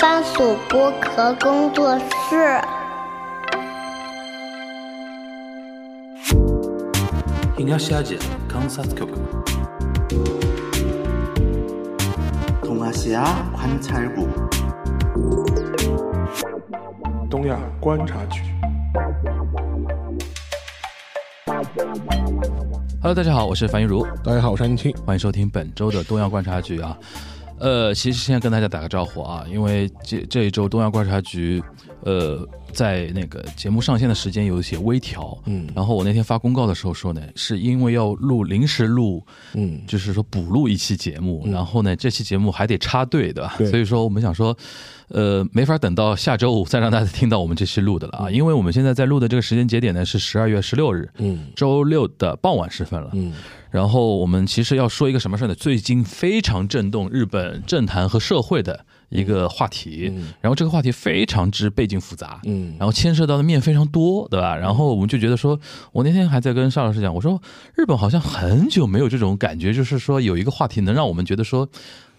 [0.00, 2.58] 番薯剥壳工作室。
[7.54, 8.02] 东亚西亚
[8.48, 9.06] 观察局。
[12.62, 14.26] 东亚西亚观察局。
[17.28, 18.40] 东亚观察局。
[23.02, 24.06] Hello，大家好，我是樊玉茹。
[24.24, 24.90] 大家好，我是安青。
[25.04, 26.96] 欢迎收听本周的东亚观察局啊。
[27.60, 31.62] 呃，其实先跟大家打个招呼啊，因为这这一周东亚观察局，
[32.02, 35.68] 呃，在那个节目上线的时间有一些微调，嗯。
[35.74, 39.82] 然后我那天发公告的时候说呢，是因为要录临时录，嗯。
[39.86, 43.42] 就是说补录一期节目，然后呢，这期节目还得插队，对。
[43.44, 43.54] 吧？
[43.58, 44.56] 所以说我们想说，
[45.08, 51.46] 呃，没法等到下周五再让大家听到我们这期录的了啊，因为我们现在在录的这个时间节点呢是十二月十六日，嗯。
[51.54, 53.10] 周六的傍晚时分了。
[53.12, 53.32] 嗯。
[53.70, 55.54] 然后我们其实要说一个什么事呢？
[55.54, 64.56] 最近非常震动日本政坛和社会的一个话题，嗯然后这个话题非常之背景复杂，嗯然后牵涉到的面非常多，对吧？
[64.56, 65.58] 然后我们就觉得说，
[65.92, 67.40] 我那天还在跟邵老师讲，我说
[67.76, 71.68] 日本好像很久没有这种感觉，就是说有一个话题能让我们觉得说。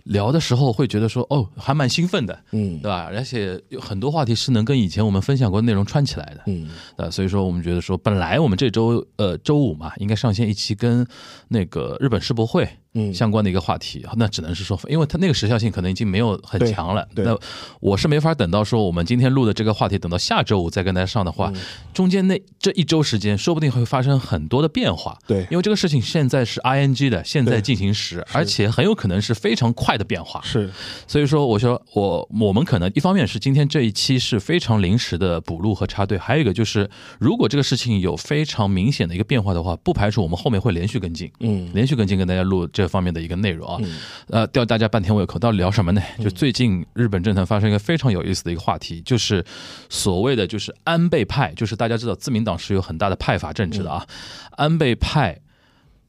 [0.05, 3.11] 聊的时候会觉得说哦，还蛮兴奋的，嗯对吧？
[3.13, 11.05] 而且有很多话题是能跟以前我们分享过的内容串起来的，嗯呃，所以说我们觉得说，本来我们这周呃周五嘛，应该上线一期跟
[11.49, 17.07] 那个日本世博会嗯相关的一个话题，那只能是说，因为它那个时效性可能已经没有很强了。
[17.15, 17.37] 对那
[17.79, 21.53] 我是没法等到说我们今天录的这个话题，等到下周五再跟大家上的嗯话，
[21.93, 25.17] 中间那这一周时间，说不定会发生很多的变化。
[25.25, 30.41] 对因为这个事情现在是 ing 的现在进行时，而且很有可能是非常快的变化。
[30.43, 30.69] 是
[31.07, 43.81] 所以说，我说我我们可能一方面是今天这一期是非常临时的补录和插队，还有一个就是，如果这个事情有非常明显的一个变化的话，不排除我们后面会连续跟进，嗯连续跟进跟大家录这方面的一个内容啊。
[44.29, 46.01] 呃，吊大家半天胃口，到底聊什么呢？
[46.19, 49.43] 就最近日本政坛发生一个非常有意思的一个话题，就是
[49.89, 54.05] 所谓的就是安倍派，就是大家知道自民党是有很大的派阀政治的啊，
[54.51, 55.39] 安倍派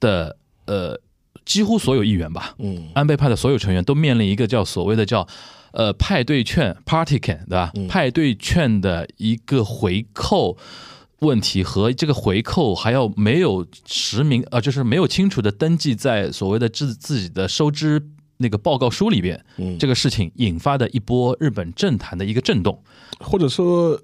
[0.00, 0.98] 的呃
[1.44, 5.26] 几乎所有议员吧，嗯安倍派的所有成员都面临一个叫所谓的叫
[5.72, 7.72] 呃派对券 （party can） 对吧？
[7.88, 10.56] 派对券的一个回扣
[11.22, 18.02] 问题和这个回扣还要没有实名呃，就是没有清楚的登记在所谓的自自己的收支
[18.38, 22.76] 那个报告书里边，嗯这个事情引发的一波日本政坛的一个震动。
[23.20, 23.96] 或者说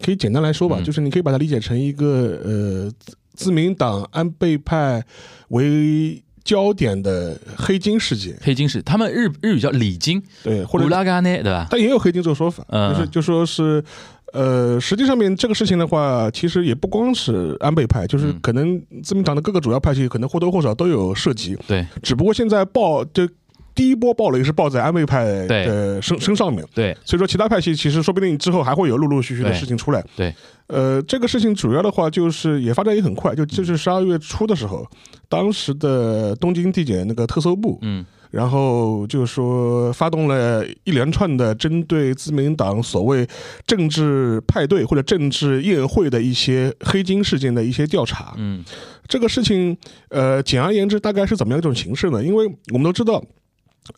[0.00, 5.04] 可以简单来说吧，嗯就是你可以把它理解成一个呃自自民党安倍派
[5.48, 11.66] 为焦点的黑金事件，黑金是他们日日语叫礼金，对，或者乌拉嘎呢，对吧？
[11.70, 13.84] 但也有黑金这个说法，嗯就是就说是。
[14.32, 18.38] 呃，实际上面这个事情的话，其实也不光是安倍派，就是嗯。
[18.42, 21.86] 可能自民党的各个主要派系可能或多或少都有涉及，对。
[22.02, 23.28] 只不过现在报就
[23.74, 26.96] 第一波暴雷是报在安倍派的身身上面，对。
[27.04, 30.04] 所以说其他派系其实说不定之后还会有陆陆续续的事情出来。
[30.16, 30.34] 对，
[30.66, 34.86] 呃，这个事情主要的话就是也发展也很快，就就是十二月初的时候，
[35.28, 43.24] 当时的东京地检那个特搜部，嗯然后就说发动了一连串的针对自民党所谓
[43.66, 48.34] 政治派对或者政治宴会的一些黑金事件的一些调查。
[48.38, 48.64] 嗯
[49.06, 49.76] 这个事情，
[50.08, 52.24] 呃，简而言之，大概是怎么样一种形式呢？
[52.24, 53.22] 因为我们都知道，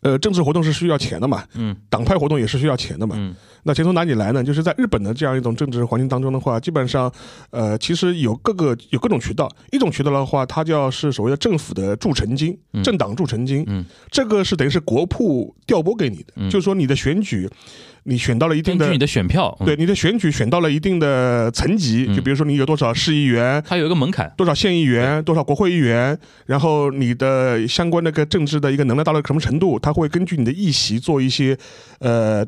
[0.01, 3.15] 呃，政治活动是需要钱的嘛，嗯党派活动也是需要钱的嘛。
[3.19, 3.35] 嗯
[3.67, 4.45] 那钱从哪里来呢？
[4.45, 7.11] 就是在日本的这样一种政治环境当中的话，基本上，
[7.49, 9.51] 呃，其实有各个有各种渠道。
[9.73, 17.49] 一种渠道的话，它叫是所谓的政府的助成金，政党助成金，嗯这个是等于是国库调拨给你的，嗯就是说你的选举，
[18.05, 24.33] 你选到了一定的根据你的选票，嗯对，你的选举选到了一定的层级，嗯就比如说你有多少市议员，它有一个门槛。
[24.37, 31.57] 多少县议员，多少国会议员，然后你的相关那个政治的一个能量到了什么程度，他会根据你的议席做一些
[31.99, 32.47] 呃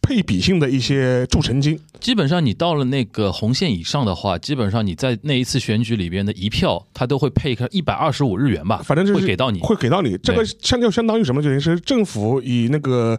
[0.00, 1.78] 配比性的一些助成金。
[2.00, 9.60] 基本上你到了那个红线以上的话，基本上你在那一次选举里边的一票，它都会配个一百二十五日元吧，反正就是会给到你。
[9.60, 10.16] 会给到你。
[10.18, 11.42] 这个相就相当于什么？
[11.42, 13.18] 就是政府以那个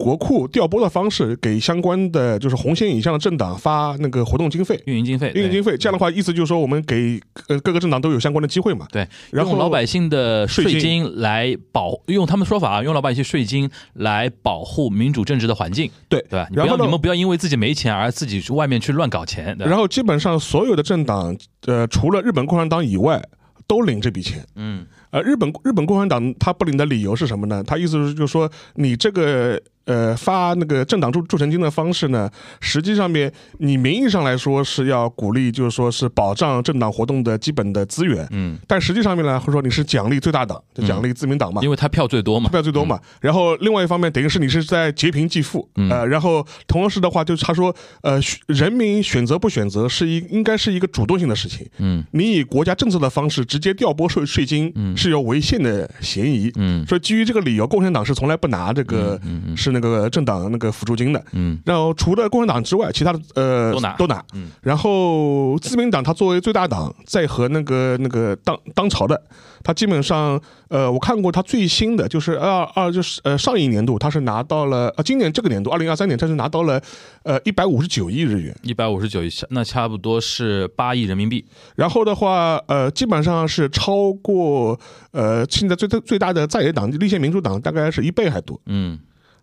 [0.00, 5.76] 国库调拨的方式，给相关的就是红线以上的政党发那个活动经费、运营经费，运营经费。
[5.76, 8.86] 这样的话，意思就是说，我们给呃各个政党都有相关的机会嘛。
[8.90, 16.46] 对，然后老百姓的税税金金来保，用他们说法啊，用老百姓税金来保护民主政治的环境，对对吧？
[16.48, 21.36] 你不然后你们不要因为自己没钱而自己去外面去乱搞钱，然后基本上所有的政党，
[21.66, 23.22] 呃，除了日本共产党以外，
[23.66, 24.42] 都领这笔钱。
[24.56, 27.64] 嗯呃，日本日本共产党他不领的理由是什么呢？
[27.66, 43.00] 他意思是就是说，你这个呃发那个政党助助成金的方式呢，实际上面你名义上来说是要鼓励，就是说是保障政党活动的基本的资源，嗯，但实际上面呢，会说你是奖励最大党，就奖励自民党嘛，因为他票最多嘛，票最多嘛。
[43.20, 54.96] 然后另外一方面，等于是你是在劫贫济富，呃，然后同时的话，就是他说，呃，人民选择不选择是一应该是一个主动性的事情，嗯，你以国家政策的方式直接调拨税税金，嗯。
[55.00, 56.84] 是有违宪的嫌疑，嗯。
[56.86, 59.18] 所以基于这个理由，共产党是从来不拿这个
[59.56, 69.20] 是那个政党那个辅助金的，嗯，然后除了共产党之外，其他的呃都拿都拿，嗯，然后自民党它作为最大党，在和那个那个当当朝的，
[69.62, 76.80] 它基本上呃，我看过它最新的就是二二就是呃上一年度它是拿到了呃今年这个年度二零二三年它是拿到了
[77.22, 81.44] 呃一百五十九亿日元，一百五十九亿，那差不多是八亿人民币，
[81.76, 84.78] 然后的话呃基本上是超过
[85.12, 88.60] 呃现在最最最大的在野党立宪民主党大概是一倍还多。
[88.66, 88.98] 嗯，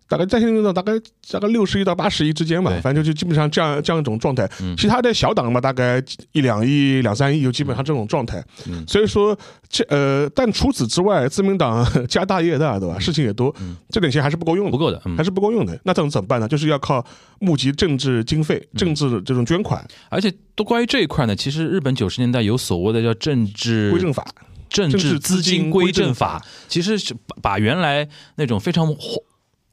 [0.08, 0.92] 大概在线运动大概
[1.30, 4.48] 大概六十亿到八十亿之间吧，反正就基本上这样这样一种状态。
[4.76, 6.02] 其他的小党嘛，大概
[6.32, 8.42] 一两亿、两三亿，就基本上这种状态。
[8.86, 9.38] 所以说
[9.68, 12.98] 这呃，但除此之外，自民党家大业大，对吧？
[12.98, 13.54] 事情也多，
[13.90, 15.78] 这点钱还是不够用的，不够的，嗯还，是不够用的。
[15.84, 16.48] 那这种怎么办呢？
[16.48, 17.04] 就是要靠
[17.40, 24.24] 募集政治经费、政治这种捐款、而且都关于这一块呢，其实日本九十年代有所谓的叫政治规政法。
[24.70, 28.96] 政治资资金金规正法法，其实是把把原来那种非常混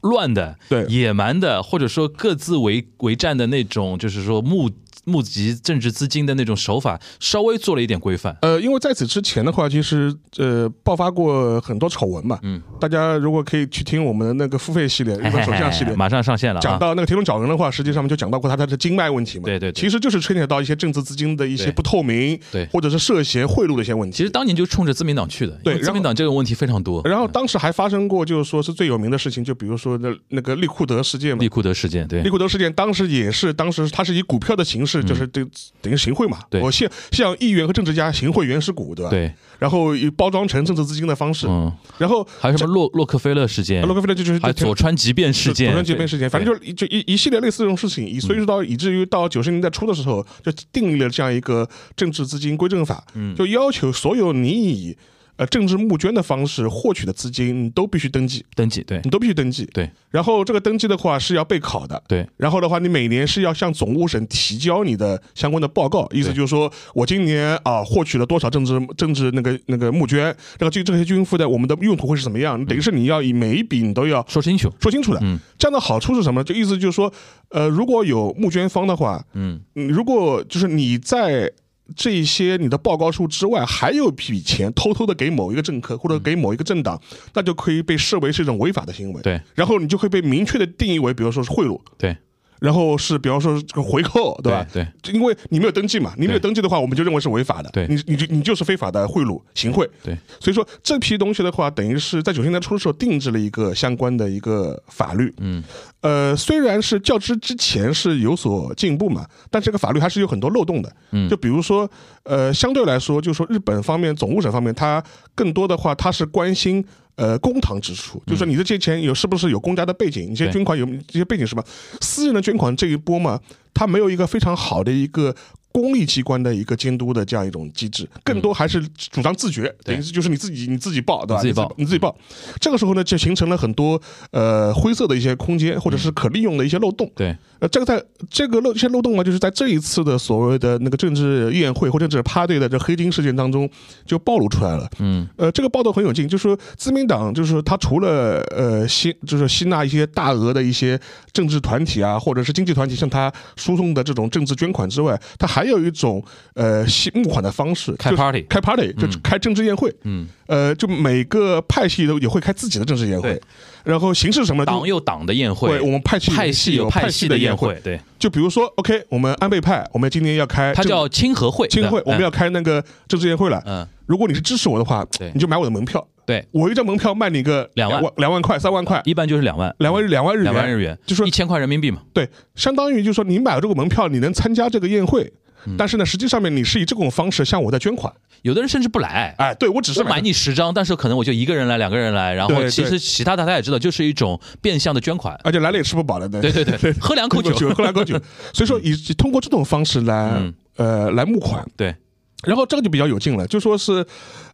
[0.05, 0.85] 乱的、对。
[0.87, 4.69] 野蛮的，或者说各自为为战的那种，就是说募
[5.05, 8.35] 募集政治资金的那种手法，稍微做了一点规范。
[8.41, 12.37] 呃，因为在此之前的话，其实呃爆发过很多丑闻嘛。
[12.43, 16.77] 嗯，大家如果可以去听我们的那个付费系列、日本首相系列，马上上线了讲啊！
[16.77, 19.45] 到那个铁笼角人的话，实际上就讲到过他他的经脉问题嘛。
[19.45, 24.17] 对对对其实就是牵扯到一些政治资金的一些不透明，对或者是涉嫌贿赂的一些问题。
[24.17, 27.01] 其实当年就冲着自民党去的，对自民党这个问题非常多。
[27.05, 31.49] 然后当时还发生过，就是说是最有名的事情，就比如说那那个利库德事件嘛利。
[31.55, 35.49] 库德事件，对利库德事件当时也是，当时他是以股票的形式，就是等
[35.81, 36.61] 等于行贿嘛，嗯对。
[36.61, 39.09] 我向向议员和政治家行贿原始股，对吧？。
[39.09, 53.35] 对，然后以包装成政治资金的方式，嗯，然后还有什么洛洛克菲勒事件，洛克菲勒就就是还有佐川急便事件，佐川急便事件，反正就就一一系列类似这种事情，以所以说到以至于到九十年代初的时候，就订立了这样一个政治资金规正法，嗯。
[53.35, 54.97] 就要求所有你以
[55.37, 59.65] 呃政治募捐的方式获取的资金，你都必须登记，登记，对你都必须登记。
[59.73, 62.01] 对然后这个登记的话是要备考的。
[62.07, 72.63] 对然后的话，你每年是要向总务省提交你的相关的报告，意思就是说我今年啊获取了多少政治政治那个那个募捐，这个这这些军付的我们的用途会是怎么样？
[72.65, 75.19] 等于是你要以每一笔你都要说清楚，说清楚的。
[75.23, 76.43] 嗯这样的好处是什么？
[76.43, 77.11] 就意思就是说，
[77.49, 81.49] 呃，如果有募捐方的话，嗯，嗯如果就是你在
[81.95, 86.99] 这一些你的报告数之外，还有一笔钱偷偷的给某一个政客或者给某一个政党，
[87.33, 89.21] 那就可以被视为是一种违法的行为。
[89.21, 91.79] 对然后你就会被明确的定义为，比如说是贿赂。
[91.97, 92.17] 对
[92.65, 94.65] 然后是，比方说这个回扣，对吧？
[94.73, 97.69] 对因为你没有登记嘛，你没有登记的话，我们就认为是违法的。
[97.69, 99.87] 对你你就你就是非法的贿赂、行贿。
[100.03, 105.31] 对，所以说这批东西的话，等于是在九十年代初的时候定制了一个相关的一个法律。
[105.37, 105.63] 嗯，
[106.01, 110.91] 呃，虽然是较之之前是有所进步嘛，但这个法律还是有很多漏洞的。
[111.11, 111.87] 嗯就比如说，
[112.23, 115.03] 呃，相对来说，就是说日本方面总务省方面，它
[115.35, 116.83] 更多的话，它是关心。
[117.15, 120.29] 呃，公堂支出，就是说你的这些钱有是不是有公家的背景？
[120.29, 121.63] 你这些捐款有这些背景是吧？
[122.01, 123.39] 私人的捐款这一波嘛，
[123.73, 125.33] 它没有一个非常好的一个
[125.75, 128.81] 公立机关的一个监督的这样一种机制，更多还是
[129.11, 131.41] 主张自觉，等于是就是你自己你自己报，对吧？
[131.41, 132.15] 你自己报你自己报。
[132.61, 134.01] 这个时候呢，就形成了很多
[134.31, 137.11] 呃灰色的一些空间，或者是可利用的一些漏洞。
[137.13, 143.69] 对，呃，这个在这个漏这些漏洞呢，就是在这一次的所谓的那个政治宴会或者政治趴队的这黑金事件当中
[144.05, 144.89] 就暴露出来了。
[144.99, 150.97] 嗯呃，这个报道很有劲，就是说自民党就是说他除了呃吸就是吸纳一些大额的一些
[151.33, 159.93] 政治团体啊，或者是经济团体向他输送的这种政治捐款之外，他还有一种呃吸募款的方式，开 party 开 party 就是开政治宴会。
[160.03, 163.41] 嗯，呃，就每个派系都也会开自己的政治宴会，
[163.83, 164.65] 然后形式是什么呢？
[164.67, 167.79] 党有党的宴会，会，我们派系派系有派系的宴会。
[167.83, 172.31] 对，就比如说，OK，我们安倍派，我们今天要开政它叫亲和会，亲会，我们要嗯。
[172.35, 173.63] 开那个政治宴会了。
[173.65, 176.05] 嗯，如果你是支持我的话对，你就买我的门票。
[176.25, 178.03] 对，我一张门票卖你个两万。
[178.17, 185.44] 两万块、三万块、一般就是两万，两万日两万日元，两万日元，就说一千块人民币嘛，对，相当于就是说你买了这个门票，你能参加这个宴会，嗯
[185.77, 188.11] 但是呢，实际上面你是以这种方式向我在捐款。
[188.41, 189.33] 有的人甚至不来。
[189.39, 195.35] 哎，对我只是买你十张，但是可能我就一个人来，两个人来，然后其实其他的他也知道，就是一种变相的捐款。
[195.43, 196.29] 而且来了也吃不饱了。
[196.29, 198.19] 对对对， 喝两口酒，喝两口酒，
[198.53, 201.65] 所以说以通过这种方式来嗯呃来募款。
[201.75, 201.95] 对，
[202.43, 204.05] 然后这个就比较有劲了，就说是，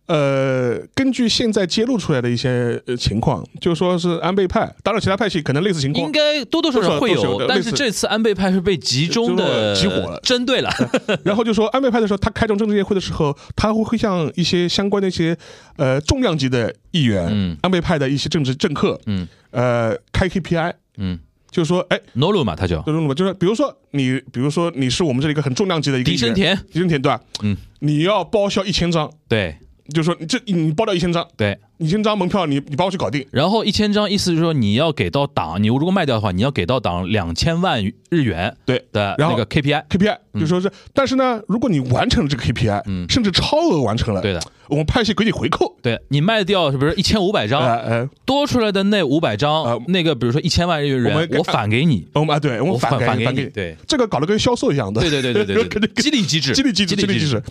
[0.06, 10.20] 呃，根据现在揭露出来的一些呃情况，就说是安倍派，当然其他派系可能类似情况应，该多多少少会有有，但是这次安倍派是被集中的集火了。
[10.24, 10.70] 针对了。
[11.26, 15.38] 然后就说安倍派的时候，他开这种政治宴会的时候，他会会向一些相关的一些
[15.78, 17.58] 呃重量级的议员，嗯。
[17.62, 19.28] 安倍派的一些政治政客，嗯。
[19.52, 21.20] 呃，开 KPI，嗯
[21.52, 27.22] 就是说，哎，，no 路嘛，他叫这种就是比如说你，比如说你是我们这里一个很重量级的一个议员狄生田，狄生田对吧？
[27.44, 29.58] 嗯，你要报销一千张，对
[29.90, 31.58] 就是说你这你报掉一千张，对。
[31.78, 39.88] 一千张门票你你帮我去搞定，然后一千张意思就是说你要给到党，你如果卖掉的话，你要给到党两千万日元对的然后那个 KPI。
[39.90, 43.08] KPI 就说是，但是呢，如果你完成了这个 KPI，嗯。
[43.10, 53.76] 甚至超额完成了，对的，我们派系给你回扣，对你卖掉是不是一千五百呃张，呃，多出来的那五百张呃，那个比如说一千万日元，我返给你，我们啊，对我返返返给你，对。
[53.88, 57.42] 这个搞得跟销售一样的，对对对对对对 对，激励机制，激励机制，激励机制。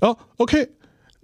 [0.00, 0.64] 然后 OK，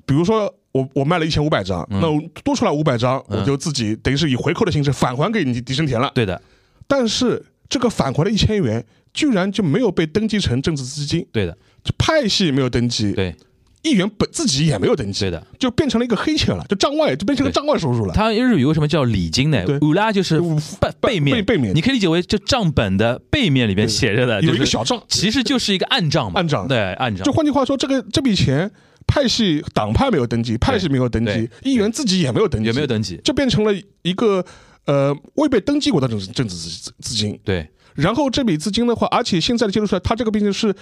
[0.06, 3.40] 比如说我我卖了一千五百张，那我多出来五百张，嗯。
[3.40, 6.10] 我就自己等于是以回扣的形式返还给你迪生田了。
[6.14, 6.40] 对的，
[6.86, 13.34] 但是这个返还的一千元居然就没有被登记成政治资金，对的，就派系没有登记，对。
[13.82, 15.46] 议员本自己也没有登记，对的。
[15.60, 18.12] 就变成了一个黑钱了，就账外就变成个账外收入了。
[18.12, 19.64] 它日语为什么叫礼金呢？
[19.64, 19.78] 对？
[19.78, 21.72] 乌拉就是背背面，背背面。
[21.72, 26.66] 你可以理解为这账本的背面里面写着的，有一个小账，其实就是一个暗账嘛，暗账。
[26.66, 27.24] 对暗账。
[27.24, 28.68] 就，换句话说，这个这笔钱
[29.06, 33.72] 派系党派没有登记，派系没有登记，议员自己也没有登记，也没有登记，就变成了
[34.02, 34.44] 一个
[34.84, 37.38] 呃未被登记过的政治政治资资金。
[37.44, 37.68] 对。
[37.94, 40.74] 然后这笔资金的话，而且现在的揭露出来，他这个毕竟是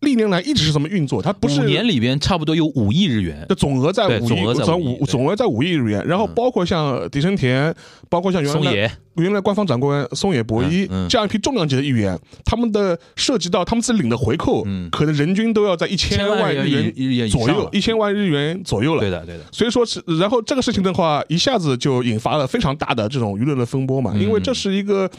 [0.00, 3.46] 历年来一直是这么运作，它不是五年里边差不多有五亿日元。
[3.48, 6.06] 的，总额在五亿，对总额在总五总额在五亿日元。
[6.06, 7.74] 然后包括像迪生田，
[8.08, 11.08] 包括像原来松原来官方长官松野博一嗯嗯。
[11.08, 19.00] 这样一批重量级的议员，他们的涉及到他们自己领的回扣嗯，可能人均都要在一千万日元左右，一千万日元左右了。
[19.00, 24.20] 对的对的，所以说是，然后这个事情的话，一下子就引发了非常大的这种舆论的风波嘛，嗯。
[24.20, 25.10] 因为这是一个，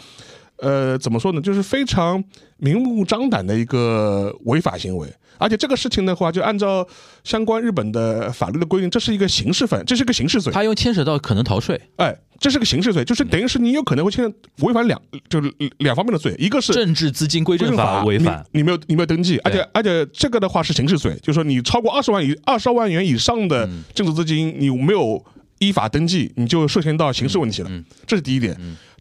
[0.60, 2.24] 呃，怎么说呢，就是非常
[2.58, 6.88] 明目张胆的一个违法行为，而且这个事情的话，就按照
[7.24, 14.26] 相关日本的法律的规定，这是一个刑事犯，这是一个刑事罪，他又牵扯到可能逃税、哎，这是个刑事罪，就是等于是你有可能会牵
[14.62, 15.00] 违反两
[15.30, 23.84] 就是两方面的罪，一个是政治资金规正法违反，你，你没有你没有登记，而且而且这个的话是刑事罪，就是说你超过二十万以二十万元以上的嗯。
[23.94, 25.24] 政治资金，你没有
[25.60, 28.56] 依法登记，你就涉嫌到刑事问题了，嗯这是第一点。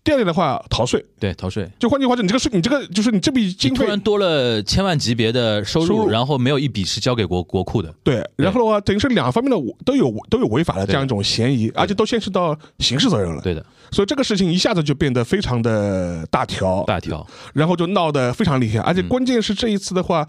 [0.07, 1.69] 第二点的话，逃税，对逃税。
[1.81, 6.09] 就换句话说，你这个税，你这个就是你这笔你经费突然多了千万级别的收入，收入。
[6.09, 13.43] 然后没有一笔是交给国国库的，对，然后的话，等于是两方面的都有都有违法的这样一种嫌疑，而且都牵涉到刑事责任了。
[13.43, 17.27] 对的，所以这个事情一下子就变得非常的大条，大条。
[17.53, 19.09] 然后就闹得非常厉害，而且嗯。
[19.09, 20.25] 关键是这一次的话，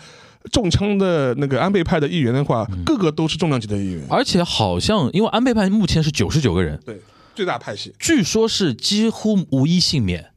[0.51, 2.83] 中枪的那个安倍派的议员的话，嗯。
[2.83, 6.99] 个个都是重量级的议员，而且好像因为安倍派目前是九十九个人，对，
[7.37, 10.31] 最大派系，据说是几乎无一幸免，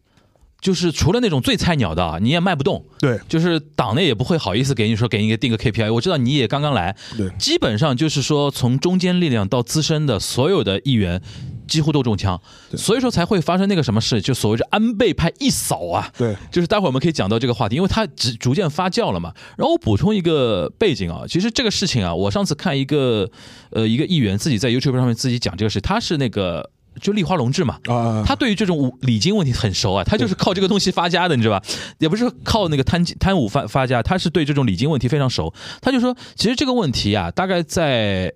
[0.60, 3.18] 就是除了那种最菜鸟的啊，你也卖不动，对。
[3.26, 5.92] 就是党内也不会好意思给你说给你个定个 KPI。
[5.92, 7.30] 我知道你也刚刚来，对。
[7.38, 11.22] 基本上就是说从中间力量到资深的所有的议员。
[11.70, 12.36] 几乎都中枪，
[12.76, 19.32] 所以说才会发生那个什么事，就所谓的安倍派一扫啊，对，就是待会儿我们可以讲到这个话题，因为它逐逐渐发酵了嘛。
[19.56, 23.30] 然后我补充一个背景啊，其实这个事情啊，我上次看一个
[23.70, 26.68] 呃一个议员自己在 YouTube 上面自己讲这个事，他是那个
[27.00, 27.78] 就立花龙志嘛。
[27.86, 31.66] 啊，他对于这种礼金问题很熟啊，他就是靠这个东西发家的，你知道吧？
[31.98, 35.52] 也不是靠那个贪贪污发发家，他是对这种礼金问题非常熟。
[35.80, 38.32] 他就说，其实这个问题啊，大概在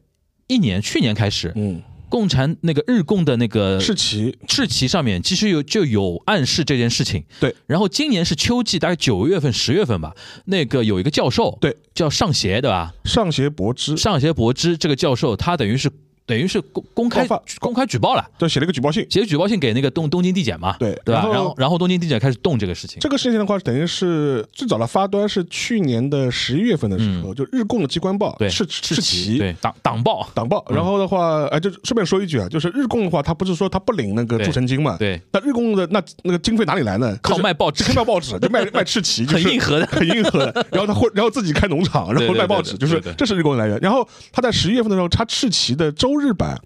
[0.47, 7.25] 一年去年开始，嗯，共产那个日共的那个赤旗，赤旗上面其实有就有暗示这件事情。
[7.41, 12.93] 对，然后今年是秋季，大概九月份、十月份吧，那个有一个教授，对，叫上邪，对吧？
[13.05, 15.91] 上邪博之，上邪博之这个教授，他等于是
[16.27, 19.07] 等于是公公开发公开举报了，就写了一个举报信。
[19.11, 21.27] 写举报信给那个东东京地检嘛，对对吧？
[21.31, 34.97] 然后然后东京地检开始动这个事情，这个事情的话，等于是最早的发端是去年的十一月份的时候，就日共的机关报嗯对是赤是旗对党党报，党报，然后的话，哎，就顺便说一句啊，就是日共的话，他不是说他不领那个对驻城金嘛？
[34.99, 37.17] 对，那日共的那那个经费哪里来呢？
[37.23, 40.67] 靠卖报纸就靠卖报纸，就卖卖赤旗， 就是很硬核的很硬核的。
[40.71, 43.79] 然后他会，然后自己开农场， 然对对后卖报纸，就是对对对这是日共的来源。
[43.81, 46.61] 然后他在十一月份的时候，他赤旗的周日版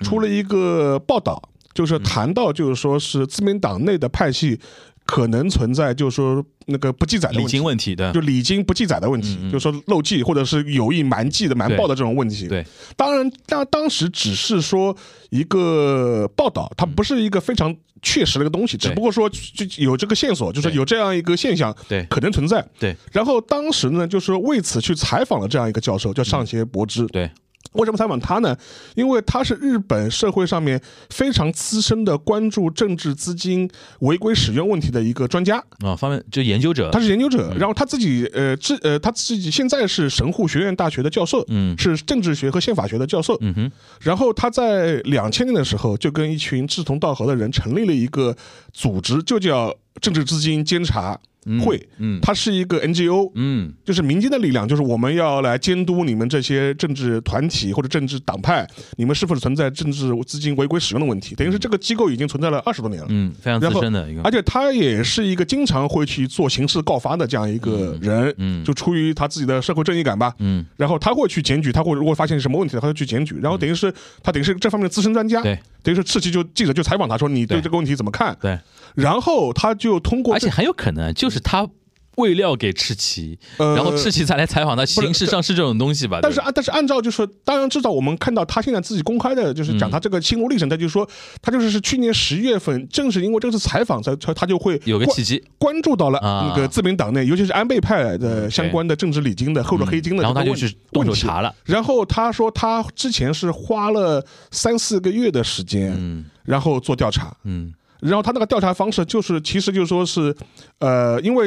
[0.00, 1.42] 出了一个报道，
[1.74, 4.60] 就是谈到就是说是自民党内的派系。
[5.06, 7.64] 可能存在就是说那个不记载的问题礼金。
[7.64, 12.46] 问题的就，礼金不记载的问题，嗯嗯就是说漏记或者是有意瞒记的瞒报的这种问题。
[12.46, 12.64] 对，
[12.96, 14.96] 当然，当当时只是说
[15.30, 22.64] 一个报道，它不是一个非常确实的一个东西，只不过说就就有这个线索，就是有这样一个现象对可能存在。
[22.78, 27.04] 对然后当时呢，就是为此去采访了这样一个教授，叫上协博之。
[27.08, 27.28] 对，
[27.72, 28.56] 为什么采访他呢？
[28.96, 35.62] 因为他是日本社会上面非常资深的关注政治资金违规使用问题的一个专家。
[35.78, 43.36] 啊，方面就研究者，他是研究者，然后他自己呃自呃他自己现在是神户学院大学的教授，嗯是政治学和宪法学的教授。
[43.40, 48.36] 嗯哼，然后他在两千年的时候就跟一群志同道合的人成立了一个
[48.72, 51.16] 组织，就叫政治资金监察
[51.64, 51.80] 会。
[51.98, 52.18] 嗯。
[52.20, 53.72] 它是一个 NGO，嗯。
[53.84, 58.66] 就是民间的力量，就是我们要来监督你们这些政治团体或者政治党派，
[58.96, 61.34] 你们是否存在政治资金违规使用的问题。
[61.34, 63.08] 等于是这个机构已经存在了二十多年了。
[63.10, 64.22] 嗯，非常资然后深的一个。
[64.22, 68.64] 而，且他也是一个经常会去做刑事告发的这样一个人，嗯。
[68.64, 70.64] 就出于他自己的社会正义感吧，嗯。
[70.76, 73.92] 然后他会去检举，他会如果发现什么问题，他会去检举，然后等于是
[74.22, 75.58] 他等于是这方面的资深专家，对。
[75.82, 77.62] 等于是赤旗就记者就采访他说你对对。
[77.62, 78.36] 这个问题怎么看？
[78.40, 78.58] 对，
[78.94, 81.68] 然后他就通过，而且很有可能就是他
[82.16, 86.18] 喂料给赤旗，呃然后赤旗才来采访他，形式上是这种东西吧？
[86.20, 91.08] 但是按但是按照就是说，当然至少我们看到他现在自己公开的，就是讲他这个心路历程，他就说
[91.40, 96.48] 他就是是去年十月份，正是因为这次采访，才才他就会有个契机，关注到了啊。
[96.48, 106.26] 那个自民党内，尤其是安倍派的相关的政治礼金的后者黑金的然后他就去动手查了，然后他说他之前是花了三四个月的时间，嗯。
[106.42, 110.34] 然后做调查，嗯然后他那个调查方式就是，其实就是说是，
[110.78, 111.46] 呃，因为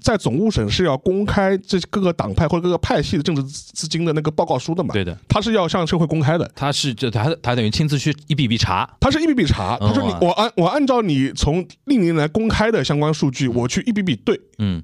[0.00, 6.48] 在总务省是要公开这各个党派或者各个派系的政治资资金的那个报告书的嘛，对的，他是要向社会公开的。
[6.54, 14.82] 他是就他他等于亲自去一笔笔查，他是一笔笔查，他说你哦我按我按照你从历年来公开的相关数据，我去一笔笔对，嗯。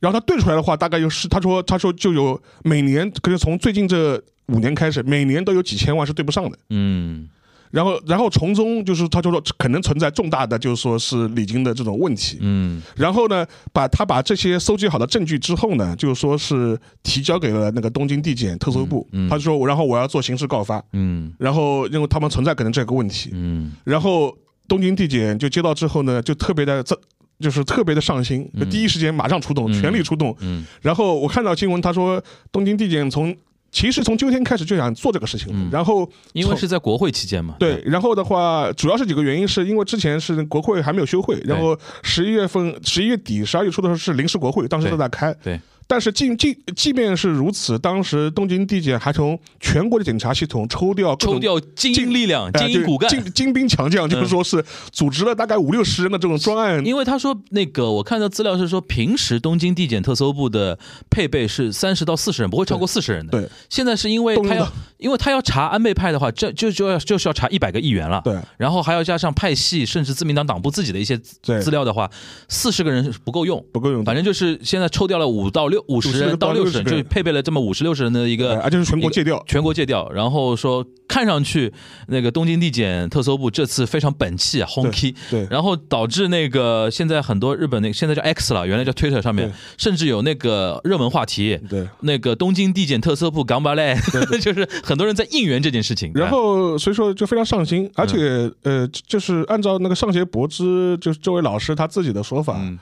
[0.00, 6.58] 然后他对出来的话，大概就是他说他说就有每年，可是从最近这五年开始，每年都有几千万是对不上的。
[6.68, 7.26] 嗯
[7.70, 12.38] 然后，然后从中就是他就说可能存在重大的就是说是礼金的这种问题。
[12.40, 12.82] 嗯。
[12.96, 19.06] 然后呢，把他把这些搜集好的证据之后呢，就是说是提交给了那个东京地检特搜部。
[19.12, 19.28] 嗯嗯。
[19.28, 21.32] 他就说我然后我要做刑事告发，嗯。
[21.38, 23.72] 然后因为他们存在可能这个问题，嗯。
[23.84, 24.36] 然后
[24.68, 26.98] 东京地检就接到之后呢，就特别的这。
[27.40, 30.34] 就是特别的上心，就第一时间马上出动，全力出动。
[30.40, 30.64] 嗯。
[30.80, 33.34] 然后我看到新闻，他说东京地检从
[33.74, 35.68] 其实从秋天开始就想做这个事情，嗯。
[35.72, 45.34] 然后因为是在国会期间嘛，对，然后的话，主要是几个原因，是因为之前是国会还没有休会，然后十一月份、十一月底、十二月初的时候是临时国会，当时都在开。
[45.42, 53.20] 对，但是即即即便是如此，当时东京地检还从全国的警察系统抽调抽调精英力量、哎精英骨干对。
[53.20, 56.84] 精精兵强将，就是说是组织了大概五六十人的这种专案。
[56.84, 60.78] 因为他说那个，我看到资料是说，平时东京地检特搜部的
[61.10, 63.32] 配备是三十到四十人，不会超过四十人的。
[63.32, 64.72] 对，现在是因为他要
[65.04, 68.22] 因为他要查安倍派的话，这就就要就是要查一百个议员了。
[68.24, 72.10] 对，然后还要加上派系，甚至自民党党部自己的一些资料的话，
[72.48, 73.62] 四十个人是不够用。
[73.70, 79.44] 不够用，反正就是现在抽掉了五到六五十人到六十人，就配备了这么五十六十人的一哎个而且是全国戒掉。
[79.46, 81.70] 全国戒掉，然后说看上去
[82.08, 85.46] 那个东京地检特搜部这次非常本气啊，轰 key，对。
[85.50, 93.94] 然后导致那个现在很多日本那个现在叫 X 了，原来叫 Twitter 上面，甚至有那个热门话题，对，那个东京地检特搜部港巴嘞，
[94.40, 96.12] 就是很多人在应援这件事情。
[96.14, 102.78] 然后所以说就非常上心，而且嗯呃，就是按照那个上协博之，就是这位老师他自己的说法，嗯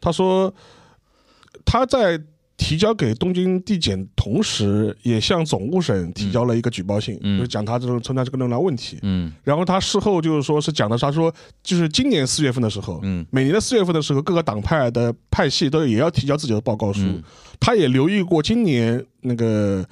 [0.00, 0.52] 他说
[1.64, 2.20] 他在
[2.56, 8.98] 提交给东京地检同时，也向总务省提交了一个举报信，嗯就是讲他这种存在这个流量问题。
[9.02, 17.00] 嗯然后他事后就是说是讲的，他说就是今年四月份的时候，嗯每年的四月份的时候，各个党派的派系都也要提交自己的报告书。
[17.02, 17.22] 嗯
[17.60, 19.82] 他也留意过今年那个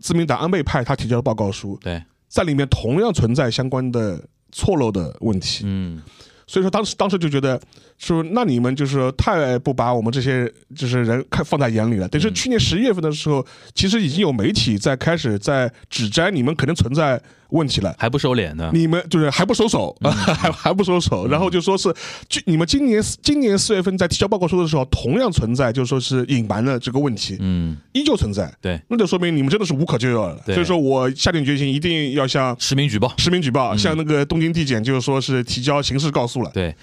[0.00, 5.62] 自民党安倍派他提交的报告书，对，在里面同样存在相关的错漏的问题。
[5.66, 6.02] 嗯
[6.46, 7.60] 所以说当时当时就觉得
[7.98, 12.08] 说，那你们就是太不把我们这些就是人看放在眼里了。
[12.08, 12.34] 等于是嗯。
[12.34, 17.94] 去年十一月份的时候，其实已经有媒体在开始在指摘你们可能存在问题了。
[17.98, 18.70] 还不收敛呢。
[18.74, 20.12] 你们就是还不收手，嗯。
[20.12, 21.94] 还 还不收手，然后就说是，
[22.28, 30.38] 就你们今年今年四月份在提交报告书的时候，同样存在，就说是隐瞒了这个问题，嗯，依旧存在，对，那就说明你们真的是无可救药了。
[30.46, 33.12] 所以说我下定决心，一定要向实名举报。
[33.18, 36.50] 实名举报，向那个东京地检就是说是提交刑事告诉了。
[36.54, 36.74] 对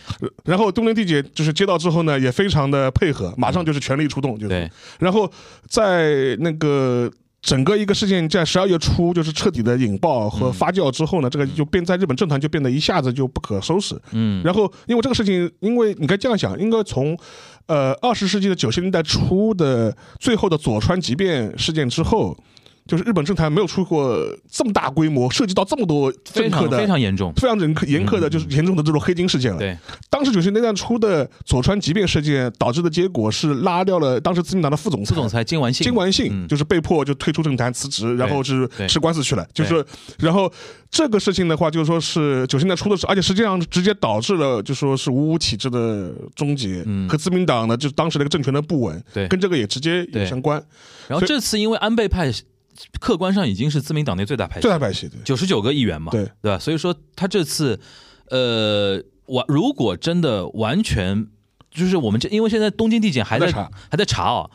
[0.45, 4.49] 然后东京地检就是接到之后呢，也非常的配合，马上就是全力出动，就是。
[4.49, 5.31] 对，然后
[5.67, 7.11] 在那个
[7.41, 13.99] 整个一个事件在十二月初就是彻底的引爆和发酵之后呢，这个就变在日本政坛就变得一下子就不可收拾。
[14.11, 17.17] 嗯，然后因为这个事情，因为你该这样想，应该从
[17.67, 22.37] 呃二十世纪的九十年代初的最后的佐川急变事件之后。
[22.91, 24.19] 就是日本政坛没有出过
[24.51, 27.31] 这么大规模、涉及到这么多非常政客的非常严重。
[27.37, 29.57] 非常严苛严苛的，就是严重的这种黑金事件了。
[29.57, 29.77] 对，
[30.09, 35.15] 当时九十年代初的佐川急变事件导致的结果是拉掉了当时自民党的副总裁。
[35.15, 39.47] 副总裁金丸信，金丸信嗯就是被迫就退出政坛辞职，然后是吃官司去了。
[39.53, 39.85] 就是，
[40.19, 40.51] 然后
[40.89, 50.61] 这个事情的话，就是说是九十年代初的时候，而且实际上直接导致了就说是五五体制的终结嗯和自民党呢，就是当时那个政权的不稳，对跟这个也直接有相关。
[51.07, 52.31] 然后这次因为安倍派
[52.99, 54.61] 客观上已经是自民党内最大派系。
[54.61, 55.19] 最，大派系对。
[55.23, 56.25] 九十九个议员嘛，对。
[56.41, 56.59] 对吧？
[56.59, 57.79] 所以说他这次，
[58.29, 61.27] 呃，完如果真的完全
[61.69, 63.71] 就是我们这，因为现在东京地检还在查。
[63.89, 64.49] 还在查啊，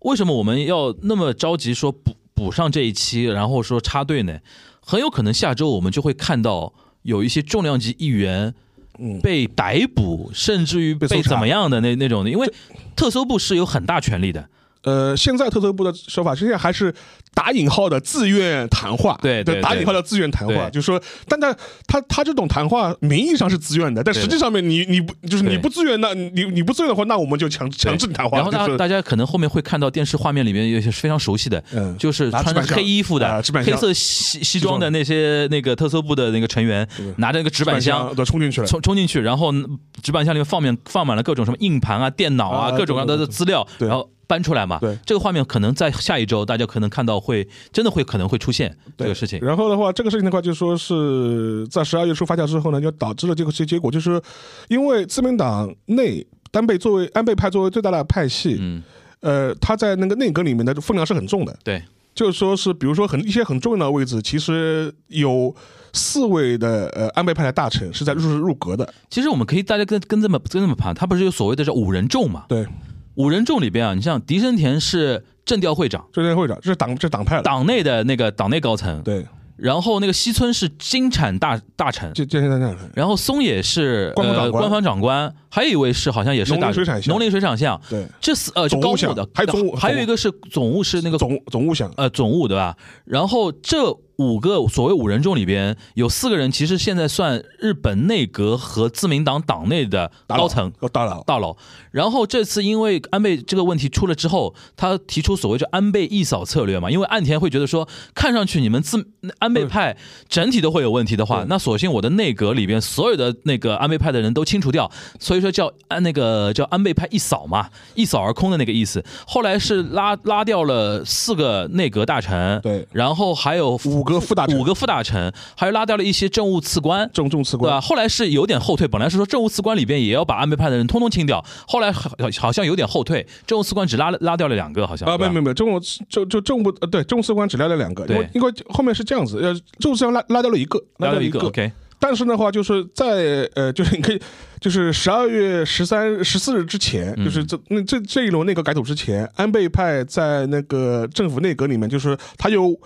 [0.00, 4.38] 为什么我们要那么着急说补补上这一期，然后说插队呢？
[4.80, 8.54] 很有可能下周我们就会看到有一些重量级议员
[8.98, 9.20] 嗯。
[9.20, 12.52] 被逮捕，甚至于被怎么样的那那种的，因为
[12.94, 14.48] 特搜部是有很大权力的，
[14.86, 16.94] 呃，现在特搜部的说法，实际上还是
[17.34, 21.52] 打引号的自愿谈话，对对对打引号的自愿谈话，就是说，但他
[21.88, 39.52] 他他这种谈话名义上是自愿的，但实际上面你你不就是你不自愿，那你你不自愿的话，那我们就强强制你谈话，然后大就是大家可能后面会看到电视画面里面有些非常熟悉的，嗯就是穿着黑衣服的黑色西西装的那些那个特搜部的那个成员，拿着那个纸板箱都冲进去了，冲冲进去，然后
[40.00, 44.78] 纸板箱里面放面放满了各种什么硬盘啊、电脑啊、啊各种各样的资料，对然后搬出来嘛。
[44.78, 49.38] 对这个画面可能在下一周大家可能看到会真的会可能会出现这个事情。
[49.40, 54.20] 然后的话，这个事情的话，就说是在十二月初发酵之后呢，就导致了这个结结果，就是
[54.68, 58.82] 因为自民党内安倍作为安倍派作为最大的派系，嗯，
[59.20, 61.54] 呃，他在那个内阁里面的分量是很重的。
[61.62, 61.82] 对，
[62.14, 65.54] 就是说是，比如说很一些很重要的位置，其实有
[65.92, 68.90] 四位的呃安倍派的大臣是在入入阁的。
[69.10, 72.46] 其实我们可以大家跟跟这么跟这么盘，他不是有所谓的是五人众嘛？
[72.48, 72.66] 对，
[73.16, 77.42] 五人众里边啊，你像狄生田是政调会长，政调会长，这是党这是党派的。
[77.42, 79.26] 党内的那个党内高层，对，
[79.56, 82.76] 然后那个西村是金产大大臣，就就现在这样。
[82.94, 84.60] 然后松野是呃官方长官。
[84.60, 92.76] 官方长官，还有一位是好像也是大农林水产相农林水产相，对，这四呃是总务相高务的，还有总务还有一个是总务是那个总总务项，呃总务对吧？
[93.06, 100.70] 然后这五个所谓五人众里边有四个人，其实现在算日本内阁和自民党党内的高层。
[100.80, 101.56] 哦大佬，大佬，
[101.90, 109.06] 然后这次因为安倍这个问题出了之后，他提出所谓叫安倍一扫策略嘛，因为岸田会觉得说，看上去你们自
[109.38, 109.96] 安倍派
[110.28, 114.90] 整体都会有问题的话，那索性我的内阁里边所有的那个安倍派的人都清除掉，
[115.20, 119.04] 所以说叫安那个叫安倍派一扫嘛，一扫而空的那个意思。
[119.26, 122.86] 后来是拉拉掉了四个内阁大臣，对。
[122.92, 124.58] 然后还有五个副大臣。
[124.58, 127.68] 五个副大臣，还有拉掉了一些政务次官，重重次对吧？
[127.70, 135.78] 官，后来是有点后退，本来是说政务次官里边也要把安倍派的人通通清掉，后来好好像有点后退，政务次官只拉了拉掉了两个，好像啊，没没有没，政务
[136.08, 138.30] 就就政务呃对政务次官只拉了两个，因为对。
[138.34, 144.20] 因为后面是这样子，呃，政务次官拉拉掉了一个，掉一拉掉一个，OK，但是的话，就是在呃， 就是你可以，
[144.60, 147.24] 就是十二月十三、十四日之前，嗯。
[147.24, 152.78] 就是这那这这一轮内阁改组之前，安倍派在那个政府内阁里面，就是他有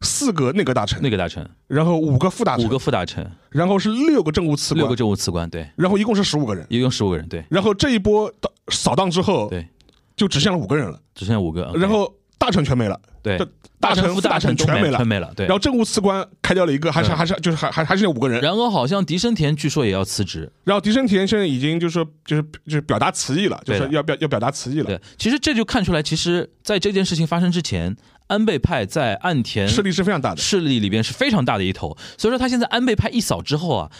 [0.00, 6.66] 四个内阁大臣，内阁大臣，然后五个副大臣，五个副大臣，然后是六个政务次官，六个政务次官，对，然后一共是十五个人。
[6.68, 7.44] 一共十五个人，对。
[7.48, 9.66] 然后这一波的扫荡之后，对，
[10.14, 12.12] 就只剩了五个人了，只剩下五个然后
[12.44, 13.38] 大臣全没了，对，
[13.80, 15.54] 大臣副大臣全没了全没了，对然。
[15.54, 18.40] 后政务次官开掉了一个，还是嗯还是就是还还还是那五个人。
[18.42, 30.40] 然后好像狄生田据说也要辞职，然后狄生田现在已经就是说就是就是表达辞意了，就是要表要表达辞意了，对，其实这就看出来，其实在这件事情发生之前，安倍派在岸田势力是非常大的。
[30.40, 33.90] 势力里边是非常大的一头，所以说他现在安倍派一扫之后啊，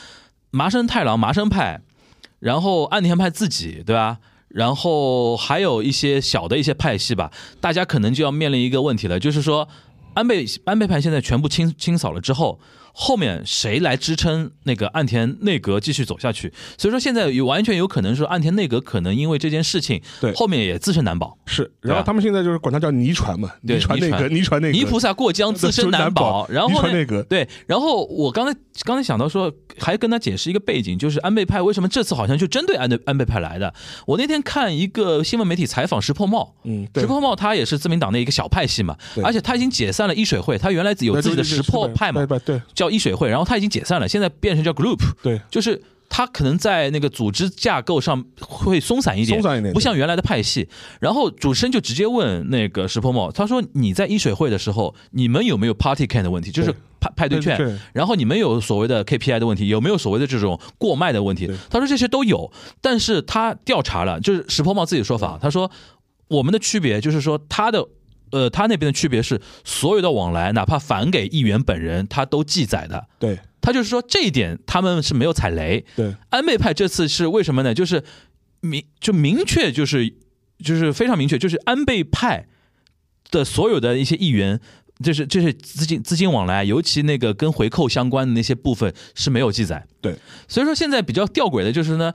[0.51, 1.81] 麻生太郎、麻生派，
[2.41, 4.19] 然后岸田派自己，对吧？
[4.55, 7.29] 然后还有一些小的一些派系吧，
[7.61, 9.69] 大家可能就要面临一个问题了，就是说
[10.15, 12.61] 安倍安倍派现在全部清清扫了之后，
[12.97, 16.53] 后面谁来支撑那个岸田内阁继续走下去？
[16.79, 20.33] 所以说现在有完全有可能说岸田内阁可能因为这件事情，对。
[20.35, 21.37] 后面也自身难保。
[21.45, 26.49] 是，然后他们现在就是管它叫泥船嘛，对泥船内阁，泥船内阁，泥菩萨过江，自身难保。
[26.49, 26.83] 然后
[27.29, 33.75] 对，然后我刚才刚才想到说，还跟他解释一个背景，就是安倍派为什么这次好像就针对安倍安倍派来的。
[34.07, 42.25] 我那天看一个新闻媒体采访石破茂，嗯，石，破茂他也是自民党的一个小派系嘛，而且他已经解散了一水会，他原来有自己的石破派嘛。
[42.27, 50.69] 对叫一水会，然后他已经解散了，现在变成叫 group，对，就是他可能在那个组织架构上会松散一点，松散一点不像原来的派系。
[51.01, 56.51] 然后主持人就直接问那个石破茂，他说：“你在一水会的时候，你们有没有 party can 的问题？
[56.51, 65.71] 就是派派对券对对，然后你们有所谓的 KPI 的问题，有没有所谓的这种过卖的问题？”他说这些都有，但是他调查了，就是石破茂自己的说法，他说
[66.29, 67.89] 我们的区别就是说他的。
[68.31, 73.07] 呃，他那边的区别是，所有的往来，哪怕返给议员本人，他都记载的。
[73.19, 75.85] 对他就是说这一点他们是没有踩雷。
[75.97, 77.73] 对安倍派这次是为什么呢？
[77.73, 78.03] 就是
[78.61, 80.15] 明就明确就是
[80.59, 82.47] 就是非常明确，就是安倍派
[83.31, 84.61] 的所有的一些议员，
[85.03, 89.87] 就是就是资金资金往来，尤其那个跟回扣相关的那些部分是没有记载。
[90.01, 90.17] 对，
[90.49, 92.13] 所以说现在比较吊诡的就是呢。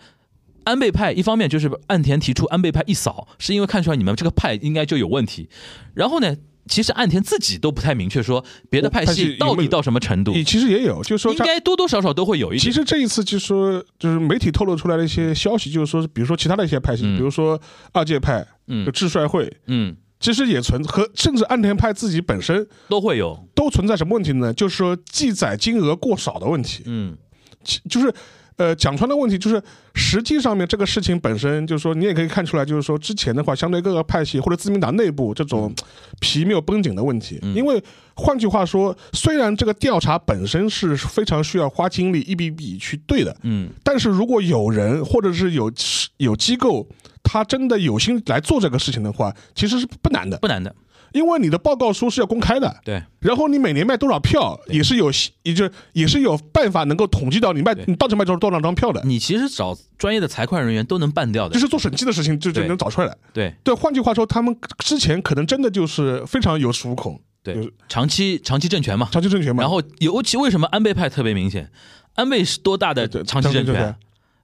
[0.69, 5.49] 安倍派一方面就是岸田提出安倍派一扫，是因为看出来你们这个派应该就有问题。
[5.95, 6.35] 然后呢，
[6.67, 12.65] 其实岸田自己都不太明确说别的派派系到底到什么程度，你其实也有，就是说应该多多少少都会有一些。
[12.65, 17.59] 其实这一次就是说，就是媒体透露出来的一些消息，就是说，比如说其他的一些派系，嗯比如说
[17.91, 24.53] 二届派、嗯就智帅会，嗯，其实也存和甚至岸田派自己本身都会有，都存在什么问题呢？
[24.53, 27.17] 就是说记载金额过少的问题，嗯
[27.63, 28.13] 其就是。
[28.59, 29.61] 呃，讲穿的问题就是，
[29.95, 35.73] 实际上面这个事情本身，就是说你也可以看出来，就是说之前的话，相对各个派系或者自民党内部这种
[36.19, 37.39] 皮没有绷紧的问题。
[37.55, 37.81] 因为
[38.15, 43.69] 换句话说，虽然这个调查本身是非常需要花精力一笔笔去对的，嗯。
[43.81, 45.71] 但是如果有人或者是有
[46.17, 46.85] 有机构，
[47.23, 50.75] 他真的有心来做这个事情的话，其实是不难的，不难的，
[51.11, 55.11] 因为你的报告书是要公开的，对然后你每年卖多少票也是有，
[55.43, 63.15] 也就也是有办法能够统计到你卖你到底卖多少多少张票的，你其实找专业的财会人员都能办掉的，就是做审计的事情就就能找出来。
[63.33, 69.09] 对对，换句话说，他们之前可能真的就是非常有恃无恐，就对是，长期长期政权嘛。
[69.11, 69.61] 长期政权嘛。
[69.61, 71.69] 然后尤其为什么安倍派特别明显？
[72.15, 73.95] 安倍是多大的长期政权？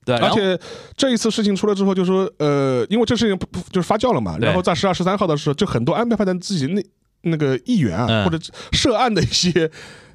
[0.05, 0.57] 对，而且
[0.95, 6.83] 这一次事情出来之后，就说呃，因为这事情不不就是发酵了嘛，然后在十二、十三号的时候，就很多安倍派的自己那
[7.23, 8.37] 那个议员啊，嗯或者
[8.71, 9.69] 涉案的一些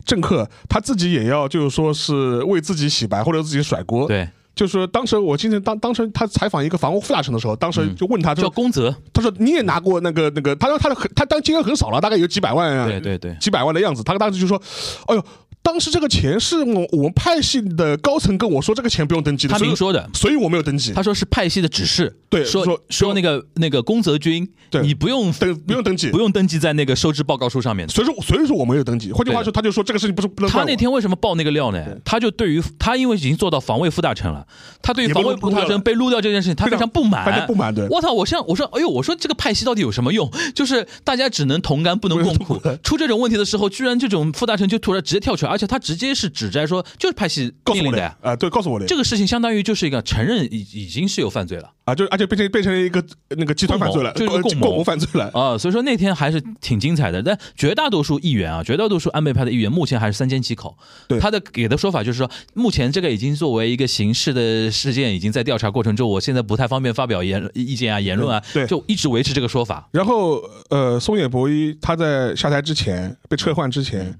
[0.05, 14.03] 政客，他自己也要就是说是为自己洗白或者自己甩锅。，对就是说当时我记得当当时他采访一个防务副大臣的时候，当时就问他就叫宫泽，他说你也拿过那个那个，他说他的很他当金额很少了，大概有几百万啊，对对对，几百万的样子。
[14.05, 14.61] 他当时就说，
[15.07, 15.24] 哎呦。
[15.62, 20.09] 当时这个钱是我我们派系的高层跟我说，这个钱不用登记他明说的。
[20.14, 20.92] 所以我没有登记。
[20.92, 27.88] 他说是派系的指示，对说说说那个那个宫泽君，对你不用登不用登记不用登记在那个收支报告书上面。
[27.88, 29.12] 所以说所以说我没有登记。
[29.12, 31.85] 换句话说，他就说这个事情不是不能他那天为什么爆那个料呢？
[32.05, 34.46] 他就对于他因为已经做到防卫副大臣了，
[34.83, 38.12] 他对于防卫副大臣被撸掉这件事情，他非常不满，非常不满的我操！
[38.12, 40.31] 我像我说，哎呦，我说这个派系到底有什么用？
[40.55, 42.59] 就是大家只能同甘不能共苦。
[42.83, 48.16] 出这种问题的时候，居然这种副大臣就突然直接跳出来，而且他直接是指摘说，就是派系告诉我的命令的呀。
[48.22, 55.30] 啊，对，告诉我的这个事情相当于就是一个承认已已经是有犯罪了啊，就而且变成变成了一个那个集团犯罪了，就是共谋犯罪了。
[55.34, 57.22] 啊，所以说那天还是挺精彩的。
[57.22, 60.76] 但绝大多数议员啊，绝大多数安倍派的议员目前还是三缄其口。
[61.08, 69.88] 对他的给的说法就是说，目前这个已经作为一个刑事的事件，已经在调查过程中，我现在不太方便发表言意见啊、言论啊，对对就一直维持这个说法。
[69.92, 74.16] 然后呃，松野博一他在下台之前被撤换之前，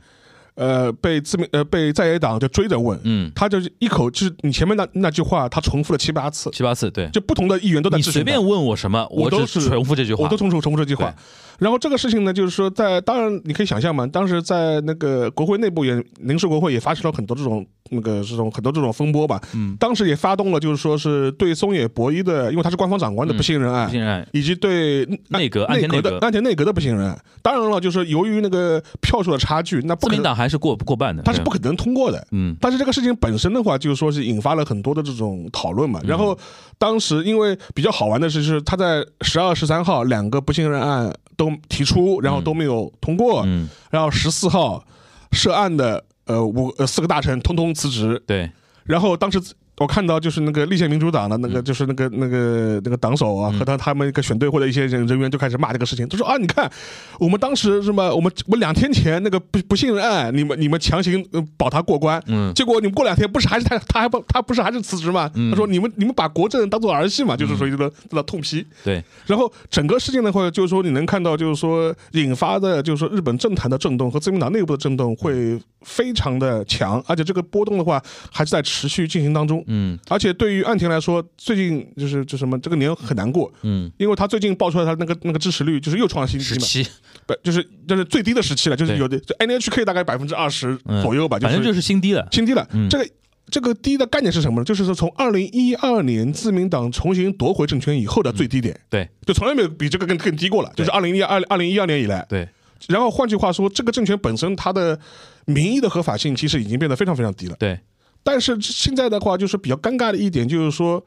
[0.55, 11.15] 呃，被自民呃被在野党就追着问，嗯，他就一口就是你前面那那句话，他重复了七八次，七八次，对，就不同的议员都在你随便问我什么，我都是重复这句话，我都重复重复这句话。
[11.59, 19.41] 然后这个事情呢，就是说在当然你可以想象嘛，当时在那个国会内部也临时国会也发生了很多这种那个这种很多这种风波吧。
[19.55, 23.93] 嗯，当时也发动了就是说是对松野博一的，因为他是官方长官的嗯不信任案不。
[23.93, 32.27] 信任案以及对内阁岸内阁田内阁的安田内阁的不信任案，当然了，就是由于那个票数的差距，那不自民可能，党还是过过半的，他是不可能通过的。
[32.33, 36.01] 嗯但是这个事情本身的话，就是说是引发了很多的这种讨论嗯嘛。
[36.05, 36.39] 然后
[36.79, 43.43] 当时因为比较好玩的是，是他在十二、十三号两个不信任案都提出，然后都没有通过。
[43.47, 44.85] 嗯，然后十四号
[45.33, 48.23] 涉案的呃五呃四个大臣通通辞职。
[48.25, 48.51] 对，
[48.85, 49.41] 然后当时
[49.81, 56.71] 我看到就是那个立宪民主党的那嗯个就是那个那个那个党首啊和他他们一个选队或者一些人人员就开始骂这个事情，他说啊你看
[57.19, 65.31] 我们当时什么我们我们两天前那个不不信任案，你们你们强行呃保他过关，嗯结果你们过两天不是还是他他还不他不是还是辞职吗？
[65.35, 68.63] 嗯他说你们你们把国政当做儿戏嘛，就是说一个在那痛批。
[68.85, 79.65] 对，然后整个事件的话，就是说你能看到，就是说引发的，就是说日本政坛的震动和自民党内部的震动会非常的强，而且这个波动的话还是在持续进行当中。
[79.71, 79.99] 嗯。
[80.09, 86.87] 而且对于岸田来说，最近就是就什么这个年很难过，嗯，因为他最近爆出来他那个那个支持率就是又创新低嘛，十七，
[87.27, 91.01] 不就是就是最低的时期了，就是有的就 NHK 大概百分之二十嗯。
[91.03, 92.69] 左右吧，反正就是是新低了，新低了。
[92.73, 92.89] 嗯。
[92.89, 93.09] 这个
[93.51, 94.65] 这个低的概念是什么呢？
[94.65, 99.09] 就是说从二零一二年自民党重新夺回政权以后的最低点，对。
[99.27, 102.25] 就从来没有比这个更更低过了，就是二零一二二零一二年以来。
[102.29, 102.49] 对，
[102.89, 104.99] 然后换句话说，这个政权本身它的
[105.47, 107.57] 民意的合法性其实已经变得非常非常低了。
[107.59, 107.79] 对，
[108.23, 111.05] 但是现在的话，就是比较尴尬的一点就是说，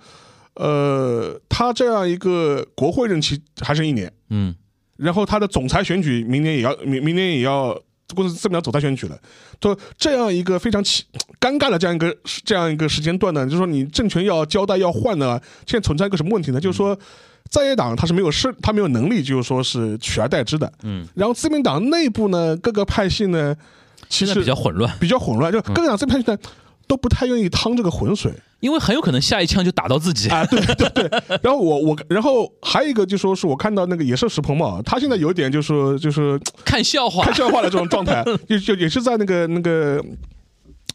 [0.55, 4.55] 呃，他这样一个国会任期还剩一年，嗯
[4.97, 7.79] 然后他的总裁选举明年也要明明年也要
[8.15, 9.17] 公司这么样总裁选举了，
[9.59, 11.03] 就这样一个非常奇
[11.39, 16.59] 尴尬的这样一个这样一个时间段呢，就是说你政权要交代要换呢，现在存在一个什么问题呢？
[16.59, 16.97] 就是说。
[17.49, 20.71] 在野党他是没有势，他没有能力，就是说是取而代之的。
[20.81, 23.55] 嗯，然后自民党内部呢，各个派系呢，
[24.09, 26.37] 其实比较混乱，比较混乱，就各个党这派系呢
[26.87, 28.31] 都不太愿意趟这个浑水。
[28.59, 30.29] 因为很有可能下一枪就打到自己。
[30.29, 31.21] 啊，对对对。
[31.41, 40.03] 然后我我然后还有一个就说是我看到那个也是石鹏嘛，他现在有点就是就是看笑话看，笑话的这种状态， 就就也是在那个那个。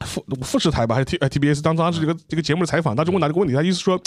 [0.07, 4.01] 富富士台吧，还是 T 呃 TBS 当当时这个这个节目的采访，他就问他这个问题，他意思说，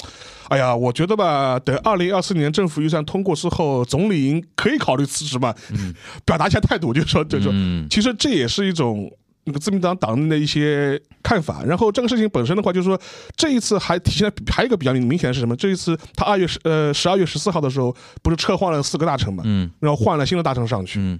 [0.47, 5.53] 哎呀，我觉得吧，等二零二四年政府预算通过之后，总理可以考虑辞职嘛，
[6.23, 9.11] 表达一下态度，就是说，就是说，嗯其实这也是一种
[9.43, 11.63] 那个自民党党内的一些看法。
[11.63, 12.99] 然后这个事情本身的话，就是说
[13.35, 15.55] 这一次还体现了还有一个比较明显的是什么？
[15.55, 21.19] 这一次他二月十呃十二月十四号的时候，不是撤换了四个大臣嘛，嗯然后换了新的大臣上去，嗯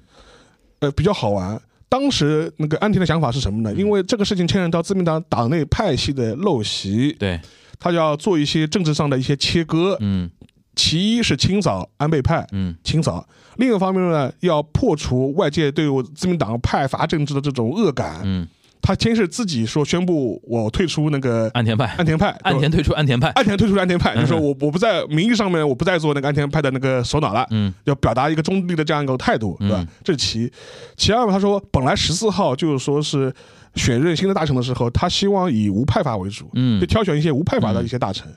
[0.79, 1.59] 呃，比较好玩。
[1.89, 3.73] 当时那个安田的想法是什么呢？
[3.73, 7.39] 因为这个事情牵扯到自民党党内派系的陋习，对，
[7.79, 9.97] 他要做一些政治上的一些切割。
[9.99, 10.29] 嗯
[10.75, 12.75] 其一是清扫安倍派，嗯。
[12.83, 13.25] 清扫；
[13.57, 18.21] 另一方面呢，要破除外界对我自民党派阀政治的这种恶感。
[18.23, 18.47] 嗯，
[18.81, 27.71] 他先是自己说宣布我退出那个安田派，安田派，安田退出安田派，安田退出安田派，嗯就说我我不在名义上面我不再做那个安田派的那个首脑了，嗯。
[27.83, 29.75] 要表达一个中立的这样一个态度，对吧？
[29.79, 29.87] 嗯？
[30.03, 30.51] 这是其一。
[30.95, 33.31] 其二嘛，他说本来十四号就是说是
[33.75, 36.79] 选任新的大臣的时候，他希望以无派阀为主，嗯。
[36.79, 38.27] 就挑选一些无派阀的一些大臣。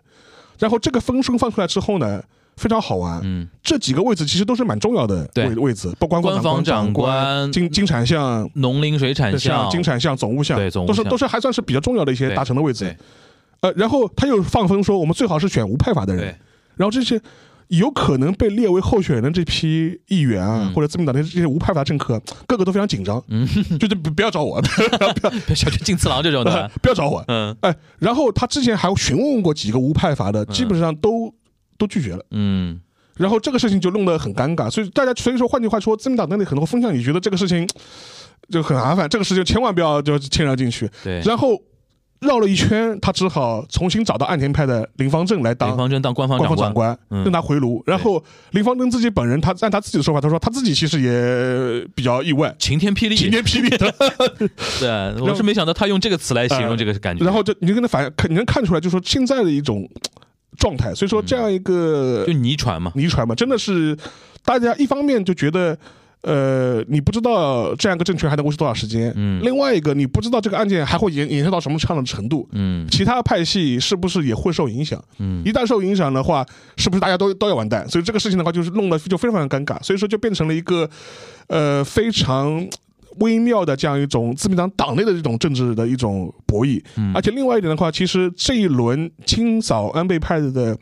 [0.58, 2.22] 然后这个风声放出来之后呢，
[2.56, 3.20] 非常好玩。
[3.22, 8.48] 嗯这几个位置其实都是蛮重要的位位置，包括官方长长官金金产相。
[8.54, 12.94] 农林水产像项，金产相、总务相，对总务项都是都是还算是比较重要的一些对大臣的位置。
[13.60, 16.36] 呃，然后他又放风说，我们最好是选无派阀的人。
[16.76, 17.20] 然后这些
[17.68, 20.72] 有可能被列为候选人的这批议员啊，嗯。
[20.72, 23.46] 或者自民党的这些无派阀政客，个个都非常紧张，嗯，
[23.78, 24.62] 就是不不要找我，
[25.54, 27.24] 小泉进次郎这种的，不要找我。
[27.28, 27.56] 嗯。
[27.60, 31.32] 哎，然后他之前还询问过几个无派阀的，基本上都
[31.78, 32.24] 都拒绝了。
[32.30, 32.80] 嗯。
[33.16, 37.64] 然后这个事情就弄得很尴尬，所以大家所以说换句话说，自民党内的很多风向你觉得这个事情
[38.50, 40.90] 就很麻烦，这个事情千万不要就牵扯进去。
[41.04, 41.56] 对，然后
[42.24, 47.82] 绕了一圈，他只好重新找到岸田派的林方正来当林方正当官方官方长长官，嗯让他回炉。
[47.86, 53.94] 然后林方正自己本人，他按他自己的说法，他说他自己其实也比较意外，晴天霹雳，晴天霹雳的。
[54.80, 59.88] 对，我是没想到他用这个词来形容这个感觉，然后就你就跟他反，看你能看出来，就是说现在的一种
[60.58, 60.94] 状态。
[60.94, 63.96] 所以说这样一个就泥船嘛，泥船嘛，真的是
[64.44, 65.78] 大家一方面就觉得。
[66.24, 69.42] 呃，你不知道这样一个政权还能维持多少时间，嗯。
[69.42, 72.88] 另外一个你不知道这个案件还会延延伸到什么样的程度，嗯。
[72.90, 75.02] 其他派系是不是也会受影响？
[75.18, 75.42] 嗯。
[75.44, 76.44] 一旦受影响的话，
[76.76, 77.86] 是不是大家都都要完蛋？
[77.88, 80.88] 所以这个事情的话，就是弄得就非常非常尴尬，所以说就变成了一个
[81.48, 82.66] 呃非常
[83.18, 86.82] 微妙的这样一种自民党党内的这种政治的一种博弈。
[86.96, 87.12] 嗯。
[87.14, 90.76] 而且另外一点的话，其实这一轮清扫安倍派的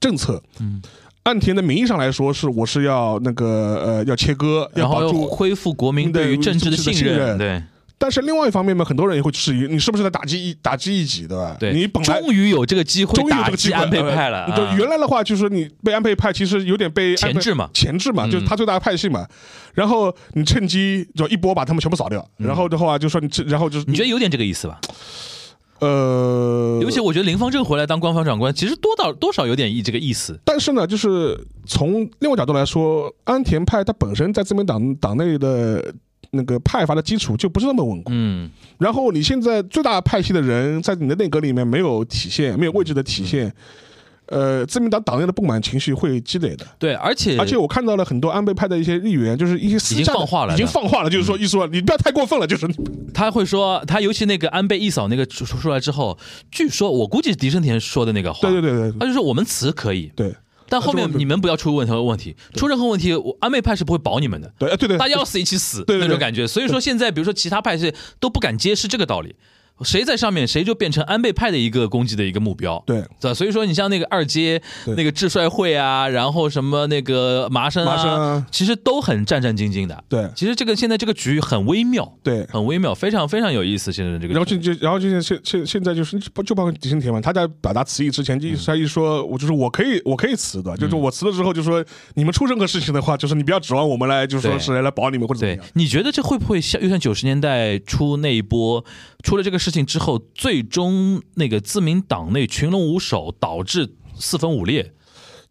[0.00, 0.82] 政策，嗯，
[1.26, 5.26] 岸田的名义上来说是我是要那个呃要切割，然后要保住。
[5.26, 7.60] 恢复国民对于政治的信任，对
[7.98, 11.56] 但是另外一方面嘛，很多人也会质疑你是不是在打击一打击异己，对吧？
[11.58, 19.26] 对，你本来终于有这个机会终于有打这个机会击安倍派了，就啊原来的话，就是你被安倍派其实有点被前置嘛前置嘛，嗯就是他最大的派系嘛。
[19.74, 24.78] 然后你趁机就一波把他们全部扫掉，然后的话就说你这，然后就是嗯你觉得有点这个意思吧？
[25.80, 30.38] 呃，尤其我觉得林方正回来当官方长官，其实多到多少有点意这个意思。
[30.44, 35.94] 但是呢，就是从另外角度来说，安田派他本身在自民党党内的
[36.30, 38.10] 那个派阀的基础就不是那么稳固。
[38.12, 43.54] 嗯然后你现在最大派系的人在你的内阁里面没有体现，没有位置的体现，
[44.28, 46.66] 呃，自民党党内的不满情绪会积累的。
[46.78, 52.66] 对，而且而且我看到了很多安倍派的一些议员，就是一些私已经放话了已经放话了，就是说，意思说你不要太过分了，就是。
[53.14, 56.18] 他会说，他尤其那个安倍一扫那个出出来之后，
[56.50, 60.34] 据说我估计是狄生田说的那个话，对对对对他就说我们辞可以，对。
[60.68, 64.52] 但后面你们不要出问题问题，出任何问题，我安倍派是不会保你们的。
[64.58, 69.36] 对，哎对对，大家要死一起死那种感觉，所以说现在比如说其他派系都不敢接，是这个道理。
[69.82, 72.82] 谁在上面，谁就变成安倍派的一个攻击的一个目标。
[72.86, 73.34] 对对吧？
[73.34, 74.60] 所以说，你像那个二阶
[74.96, 80.04] 那个智帅会啊，然后什么那个麻生麻生啊啊，其实都很战战兢兢的。
[80.08, 82.46] 对其实这个现在这个局很微妙，对。
[82.46, 83.92] 很微妙，非常非常有意思。
[83.92, 91.84] 现在这个局，然后就就然后就现现现现在就是就就包括狄生田嘛，他在表达辞意之前，就他一说，我就是我可以我可以辞的，就是我辞了之后就说
[92.14, 98.84] 你们出任何事情的话，就是你不要指望我们来，就是说对是来保你们或者怎么对样。，你觉得这会不会像又像九十年代初那一波
[99.22, 104.92] 出了这个事情之后，最终那个自民党内群龙无首，导致四分五裂？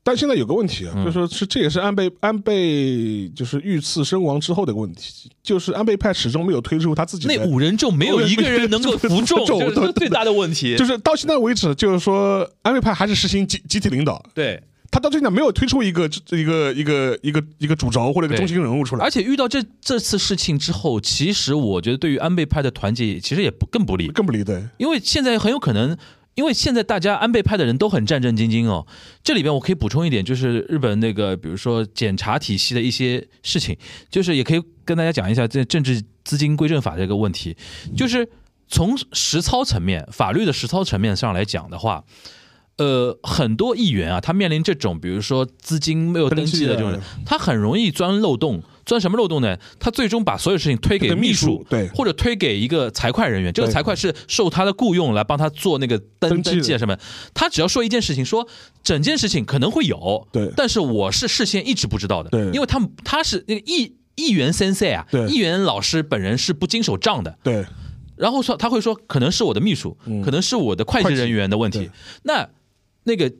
[0.03, 10.77] 但现在有个问题啊，嗯就是说是这也是安倍安倍就是遇刺身亡之后的一个问题，就是安倍派始终没有推出他自己的那五人众没有一个人能够服众， 服众这是最大的问题。
[10.77, 19.03] 就是到现在为止，就是说安倍派还是实行集集体领导，对，他到现在没有推出一个一个一个一个一个主轴或者一个中心人物出来。
[19.03, 19.09] 而。
[19.09, 25.97] 且遇到这这次事情之后，其实我觉得对于安倍派的团结其实也不更不利，更不利对，因为现在很有可能。
[26.35, 28.85] 因为现在大家安倍派的人都很战战兢兢哦，
[29.23, 33.77] 这里边我可以补充一点，就是日本那个比如说检察体系的一些事情，
[34.09, 37.55] 就是也可以跟大家讲一下这政治资金归正法这个问题，
[37.95, 38.27] 就是
[38.67, 42.03] 从实操层面、法律的实操层面上来讲的话，
[42.77, 48.61] 呃，很多议员啊，他面临这种比如说资金没有登记的这种人，他很容易钻漏洞。
[48.85, 49.57] 钻什么漏洞呢？
[49.79, 51.87] 他最终把所有事情推给秘秘书书，对。
[51.95, 53.51] 或者推给一个财会人员。
[53.51, 56.95] 这个财会是受他的雇佣来帮他做那个登登记啊什么。
[57.33, 58.47] 他只要说一件事情，说
[58.83, 60.53] 整件事情可能会有，对。
[60.55, 62.45] 但是我是事先一直不知道的，对。
[62.51, 67.65] 因为他们他是那个议议员先生啊对，议员老师本人是不经手账的，对。
[68.15, 71.89] 然后说他会说可能是我的秘书，可能是我的会计人员的问题。
[72.21, 72.47] 那
[73.05, 73.31] 那个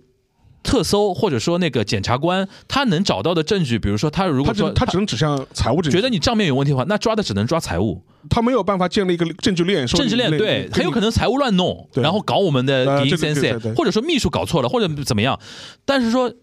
[0.63, 8.01] 特搜或者说那个检察官，他能找到的证据，比如说他如果说他只能指向财务证据，觉得你账面有问题的话，那抓的只能抓财务。
[8.29, 15.39] 他没有办法建立一个证据链，说政治链对，很有可能财务乱弄，然后搞我们的呃对对敌先生，对对对或者说秘书搞错了，或者怎么样。
[15.85, 16.33] 但是说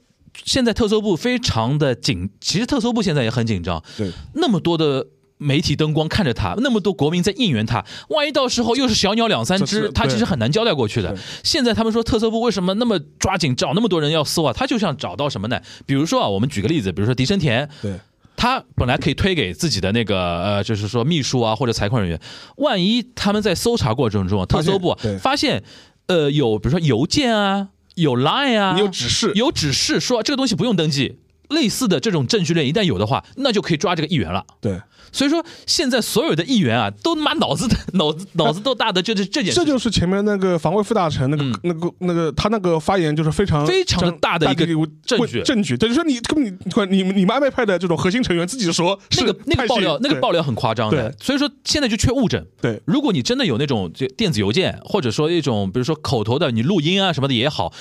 [0.44, 5.06] 现在特搜部非常的紧，其实特搜部现在也很紧张，对那么多的。
[5.42, 11.16] 媒体灯光看着他，那么多国民在应援他，万一到时候又是小鸟两三只，他其实很难交代过去的。
[11.42, 14.52] 现在他们说特搜部为什么那么抓紧找那么多人要搜啊？
[14.52, 15.60] 他就想找到什么呢？
[15.84, 17.92] 比如说啊，我们举个例子，比如说狄生田，对
[18.36, 22.20] 他本来可以推给自己的那个呃，就是说秘书啊或者财会人员，
[22.56, 25.62] 万一他们在搜查过程中啊，特搜部发现
[26.06, 31.18] 呃有比如说邮件啊，有 Line 啊，有指示有指示说这个东西不用登记，
[31.52, 34.44] 类似的这种证据链一旦有的话，那就可以抓这个议员了。
[34.60, 34.80] 对，
[35.12, 39.60] 所以说，现在所有的议员啊，都他妈脑子的 脑子脑子都大的，就是这件事。
[39.60, 41.58] 这就是前面那个防卫副大臣那个、嗯。
[41.62, 44.66] 那个那个他那个发言就是非常非常大的一个
[45.04, 45.42] 证据。
[45.42, 51.10] 证据，对，就是说你根本你你们你们安倍派的这种核心成员自己说那个那个爆料，那个爆料很夸张的。
[51.10, 52.44] 对，所以说现在就缺物证。
[52.60, 52.80] 对。
[52.84, 57.72] 如果你真的有那种就电子邮件，或者说一种比如说口头的你录音啊什么的也好，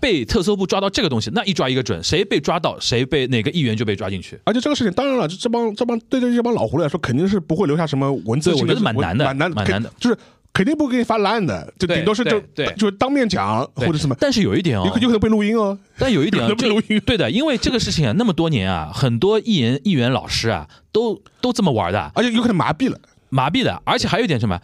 [0.00, 4.38] 被特搜部抓到这个东西，那一抓一个准，谁被抓到，谁被哪个议员就被抓进去。
[4.44, 10.16] 而且这个事情，当然了，这这帮这帮对对这帮老狐狸来说，肯定是不会留下什么文字的，我觉得蛮难的蛮难蛮难的就是
[10.52, 12.40] 肯定不会给你发烂的，就顶多是就
[12.76, 15.78] 就是当面讲或者什么，但是有一点哦有，可 有可能被录音哦。
[15.98, 24.60] 但有一点啊，被录音对的，因为这个事情啊，那么多年啊，很多议员议员老师啊，都都这么玩的，而且有可能麻痹了，麻痹的，而且还有一点什么？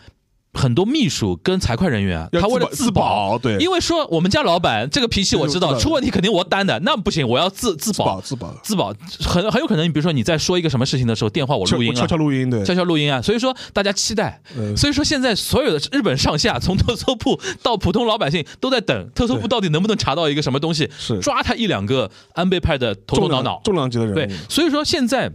[0.54, 3.58] 很多秘书跟财会人员他为了自保对。
[3.58, 8.04] 因为说我们家老板这个脾气我知道，出问题肯定我担的，那不行，我要自自自保。
[8.04, 8.94] 保，自保，自保。
[9.28, 14.76] 很很有可能，你比如说你在说一个什么事情的时候，电话我录音悄啊，悄录音对，悄悄录音啊，所以说大家期待，嗯。
[14.76, 21.18] 所以说现在所有的日本上下，从特搜部到普通老百姓都在等特搜部到底能不能查到一个什么东西，是。
[21.20, 25.32] 抓他一两个安倍派的头头脑脑，重量级的人物，对，所以说现在。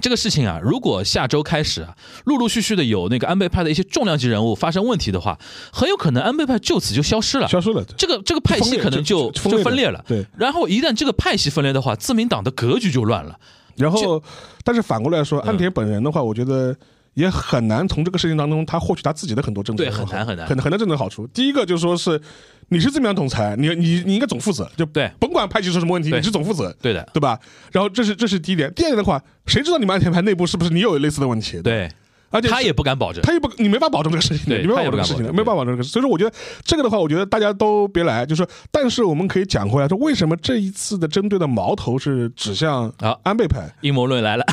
[0.00, 5.38] 这个事情啊，如果下周开始啊，陆陆续续的有那个安倍派的一些重量级人物发生问题的话，
[5.72, 7.48] 很有可能安倍派就此就消失了。
[7.48, 7.84] 消失了。
[7.96, 10.04] 这个这个派系可能就就就分裂了。
[10.06, 13.38] 对，然后一旦这个派系分裂的话，自民党的格局就乱了。
[13.76, 14.22] 然后，
[14.62, 16.76] 但是反过来说，岸田本人的话，我觉得
[17.14, 21.26] 也很难从这个事情当中他获取他自己的很多政策对，很难很难很很难政策好处。
[21.28, 22.20] 第一个就是说是
[22.68, 26.74] 你是自民党总裁，你你你应该总负责，就对甭管派系出什么问题，你是总负责。
[26.80, 27.38] 对的，对吧？
[27.72, 31.90] 然后这是这是第一点，第二点的话，谁知道你们安田派内部是不是你有类似的问题？，对，
[32.30, 33.22] 而且他也不敢保证。
[33.22, 35.90] 他也不，你没法保证这个事情的，你没法保证这个事情的，没有办法保证这个事。
[35.90, 36.34] 所以说，我觉得
[36.64, 43.72] 这个的话，我觉得大家都别来，就是说，但是我们可以讲回来，说为什么这一次的针对的矛头是指向啊安倍派？
[43.82, 44.44] 阴谋论来了，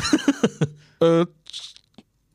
[1.00, 1.26] 呃，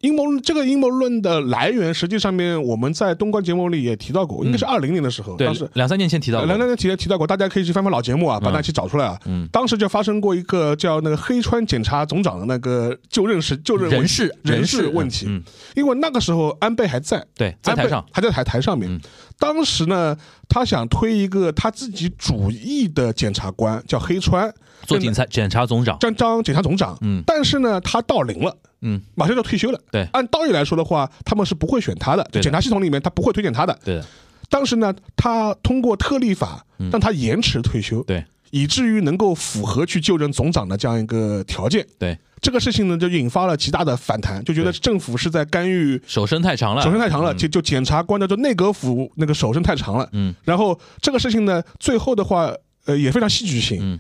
[0.02, 9.20] 阴谋论这个阴谋论的来源，实际上面我们在东关节目里也提到过，应该是二零年的时候，当时，两三年前提到的，两三年前提到过，大家可以去翻翻老节目啊，把那期找出来啊。
[9.26, 9.48] 嗯。
[9.52, 15.42] 当时就发生过一个叫那个黑川检察总长的那个就任时就任问人事人事事问题，嗯，
[15.76, 18.92] 因为那个时候安倍还在，对，在台上，还在台台上面。
[18.92, 19.02] 嗯。
[19.40, 20.16] 当时呢，
[20.48, 24.52] 他想推一个他自己主义的检察官，叫黑川，
[24.88, 26.98] 做警察检察总长，当当检察总长。
[27.02, 27.22] 嗯。
[27.28, 28.56] 但是呢，他到龄了。
[28.82, 29.80] 嗯，马上就要退休了。
[29.92, 30.08] 对。
[30.14, 33.78] 按道理来说的话，他们是不会选他的，就检察系统里面他不会推荐他的。
[33.84, 34.06] 对的，
[34.50, 38.26] 当时呢，他通过特例法让他延迟退休，嗯对。
[38.52, 41.86] 以至于能够符合去就任总长的这样一个条件。
[42.00, 46.02] 对，这个事情呢，就引发了极大的反弹，就觉得政府是在干预。
[46.08, 47.38] 手伸太长了，手伸太长了，嗯。
[47.38, 52.50] 就就检察官的就内阁府那个手伸太长了，嗯，然后这个事情呢，最后的话，
[52.86, 54.00] 呃，也非常戏剧性，嗯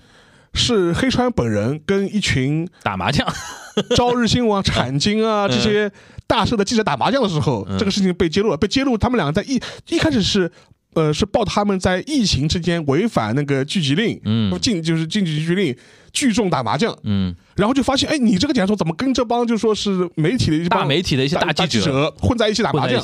[0.57, 3.25] 是黑川本人跟一群打麻将，
[3.95, 5.89] 朝日新闻啊、产经啊这些
[6.25, 7.77] 大社的记者打麻将的时候，嗯。
[7.77, 8.57] 这个事情被揭露了。
[8.57, 10.51] 被揭露，他们两个在一一开始是。
[10.93, 14.59] 呃，是报他们在疫情之间违反那个聚集令，嗯。
[14.59, 15.77] 禁就是禁止聚集令，
[16.11, 22.99] 聚众打麻将，嗯，然后就发现，哎，你这个检察怎么跟这帮就说是媒体的一帮大媒体的一些大记记者混在一起打麻将。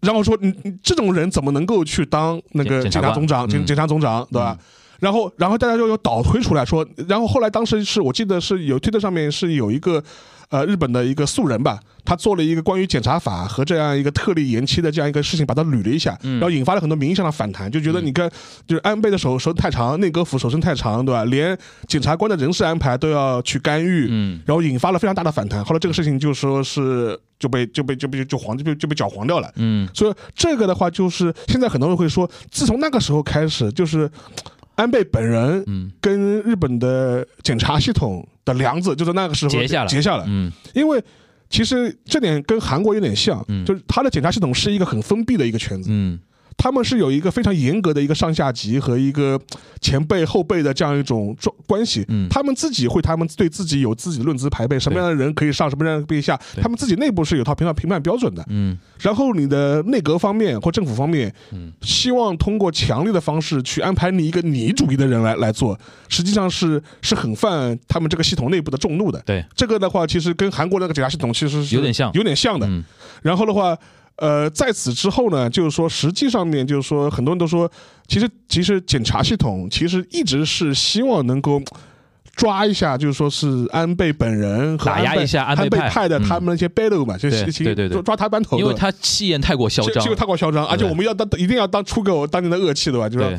[0.00, 3.64] 然后说你你这种人怎么能够去当那个检检察总长、检嗯。
[3.64, 4.58] 检察总长，对吧？
[5.00, 10.02] 然后，然后大家就有倒推出来说，然后后来当时是我记得是有推特上面是有一个
[10.48, 18.28] 呃日本的一个素人吧，他做了一个关于检察法和这样一个特例延期的这样一个事情，把它捋了一下，嗯然后引发了很多名义上的反弹，就觉得你看
[18.66, 21.24] 就是安倍的手手太长，内阁府手伸太长，对吧？
[21.26, 25.64] 连检察官的人事安排都要去干预，嗯然后引发了非常大的反弹。
[25.64, 29.48] 后来这个事情就说是就被就被就被就黄就被就被搅黄掉了。
[29.56, 34.10] 嗯所以这个的话，就是现在很多人会说，自从那个时候开始，就是
[34.78, 35.90] 安倍本人嗯。
[36.00, 39.88] 跟日本的检察系统的梁子，就在那个时候结下了。
[39.88, 40.24] 结下了。
[40.26, 40.50] 嗯。
[40.74, 41.02] 因为
[41.50, 43.64] 其实这点跟韩国有点像，嗯。
[43.64, 46.18] 就是他的检察系统是一个很封闭的一个圈子，嗯
[46.58, 49.40] 他们是有一个非常严格的一个上下级和一个
[49.80, 51.34] 前辈后辈的这样一种
[51.66, 52.04] 关系。
[52.08, 58.44] 嗯他们自己会，他们对自己有自己的论资排辈，什么样的人可以上，什么样的人可以下，他们自己内部是有套评判评判标准的。
[58.48, 65.78] 嗯然后你的内阁方面或政府方面，嗯希望通过强力的方式去安排你一个你主义的人来来做，
[66.08, 69.22] 实际上是是很犯他们这个系统内部的众怒的。
[69.24, 72.66] 对，这个的话，其实跟韩国那个检察系统其实是有点像有点像的。
[72.66, 72.84] 嗯
[73.22, 73.76] 然后的话，
[74.18, 77.70] 呃，在此之后呢，就是说，实际上面就是说，很多人都说，
[78.06, 81.62] 其实其实检察系统其实一直是希望能够。
[82.36, 87.88] 抓一下，就是说是安倍本人和打压安倍一下安倍派派的嗯他们那些 battle 嘛，就对对对对。
[87.88, 90.04] 抓抓他班头，因为他气焰太过嚣张。
[90.04, 93.08] 这，个太过嚣张，而且我们要当一定要当出个当年的恶气，对吧？
[93.08, 93.30] 就是说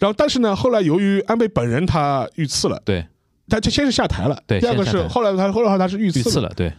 [0.00, 3.06] 然后但是呢，后来由于安倍本人他遇刺了，对。
[3.48, 6.72] 他就先是下台了，对第二个是后来他后来他是遇刺了，对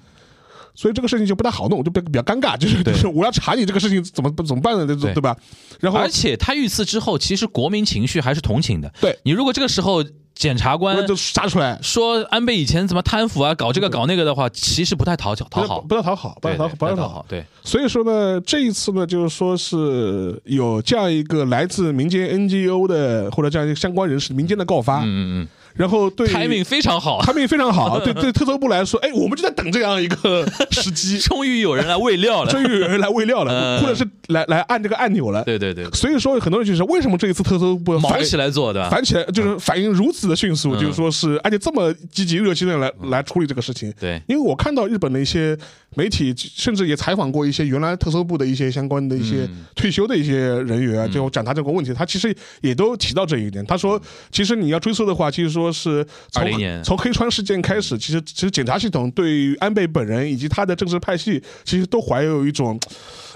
[0.74, 4.86] 所以这个事情就不太好弄，就比比较尴尬，就是就是我要查你这个事情怎么怎么办的？
[4.86, 5.14] 对对。
[5.14, 5.36] 对吧？
[5.82, 8.90] 然后而且他遇刺之后，其实国民情绪还是同情的。
[9.02, 9.18] 对。
[9.24, 10.02] 你如果这个时候
[10.34, 16.86] 检察官我就杀出来，说安倍以前怎么贪腐啊，搞这个搞那个的话，其实不太讨巧讨好，不太讨好，不太讨好，不。
[16.86, 25.48] 太讨好，对，所以说呢，这一次呢，就是说是有这样一个来自民间 NGO 的或者这样一个相关人士民间的告发，嗯嗯
[25.80, 32.52] 然后对嗯，timing 非常好，timing 非常好， 对对特搜部来说，哎，我们就在等这样一个 时机，终于有人来喂料了。
[32.52, 33.82] 终于有人来喂料了，嗯。
[33.82, 35.42] 或者是来来按这个按钮了。
[35.46, 40.80] 对对对，所以说，很多人就是为什么这一次特搜部毛反起来做的，反起来，就是反应如此的迅速，嗯。
[40.82, 43.94] 就是说是而且这么积极热心的来来处理这个事情。
[43.98, 45.58] 对，因为我看到日本的一些
[45.96, 49.66] 媒体，甚至也采访过一些原来特搜部的一些相关的一些嗯。
[49.76, 53.66] 退休的一些人员啊，就讲他这个问题，他其实也都提到这一点。
[53.66, 56.84] 他说，其实你要追溯的话，其实说是从20年。
[56.84, 62.80] 从黑川事件开始，其实其实检察系统对于安倍本人以及他的政治派系，其实都怀有一种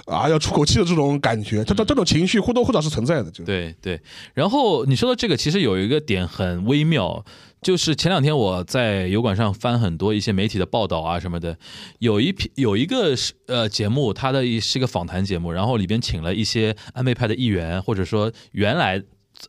[0.05, 3.29] 啊要出口气的这种感觉，他这这种情绪或多或少是存在的。
[3.31, 3.43] 就。
[3.43, 3.99] 对对，
[4.33, 7.23] 然后你说的这个，其实有一个点很微妙，
[7.61, 11.57] 就是前两天我在油管上翻很多一些媒体的报道啊什么的，
[11.99, 19.01] 有一批有一个是呃节目，它的一是一个访谈节目，然后里边请了一些安倍派的议员，或者说原来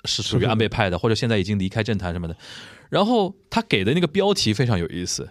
[0.05, 2.37] 是属于安倍派的，或者现在已经离开政坛什么的，
[2.91, 5.31] 然后他给的那个标题非常有意思。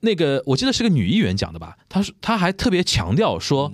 [0.00, 3.72] 那个我记得是个女议员讲的吧，她说她还特别强调说，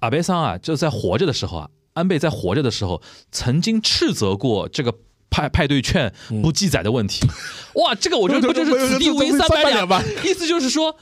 [0.00, 4.94] 阿贝桑啊，就在活着的时候啊，安倍在活着的时候，曾经斥责过这个
[5.30, 7.26] 派派对券不记载的问题。
[7.74, 10.02] 哇，这个我觉得不就是此地无银三百两吧？
[10.24, 10.96] 意思就是说。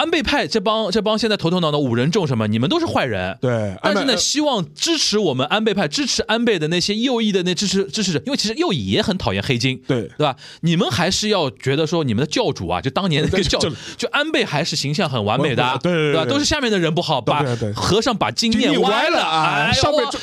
[0.00, 3.36] 安倍派这帮这帮现在头头脑脑五人众什么，你们都是坏人。
[3.38, 10.34] 对，但是呢，希望支持我们安倍派、支持安倍的那些右翼的那支持支持者，因为其实右翼也很讨厌黑金，对对吧？
[10.62, 16.24] 你们还是要觉得说，你们的教主啊，就当年那个教主，就安倍还是形象很完美的，对对对吧？
[16.24, 17.44] 都是下面的人不好，把
[17.74, 19.70] 和尚把经念歪了，啊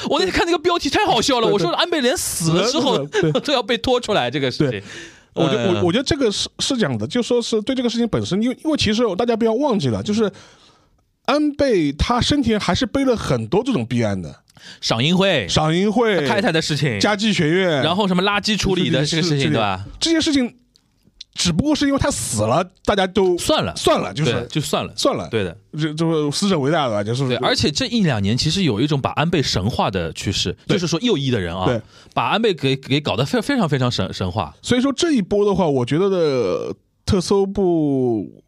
[0.09, 3.05] 我那天看那个标题太好笑了，我说安倍连死了之后
[3.43, 4.83] 都要被拖出来这个事情对。
[5.37, 10.31] 我觉呃我我觉得这个是是这样的，就说是对这个事情本身，因为因为其实大家不要忘记了，就是
[11.25, 14.43] 安倍他生前还是背了很多这种弊案的，
[14.81, 19.85] 赏樱会、赏樱会、太太的事情，家计学院，然后什么垃圾处理的这个事情，对吧？？
[19.99, 20.55] 这些事情
[21.37, 24.91] 只不过是因为他死了，大家都算了，算了，就，是就算了。
[24.97, 31.79] 算了，对的，这这死者为大吧，就是对，而且这一两年其实有一种把安倍神化的趋势，就是说右翼的人啊对，
[32.13, 34.53] 把安倍给给搞得非非常非常神神化。
[34.61, 36.75] 所以说这一波的话，我觉得的
[37.05, 38.43] 特搜部。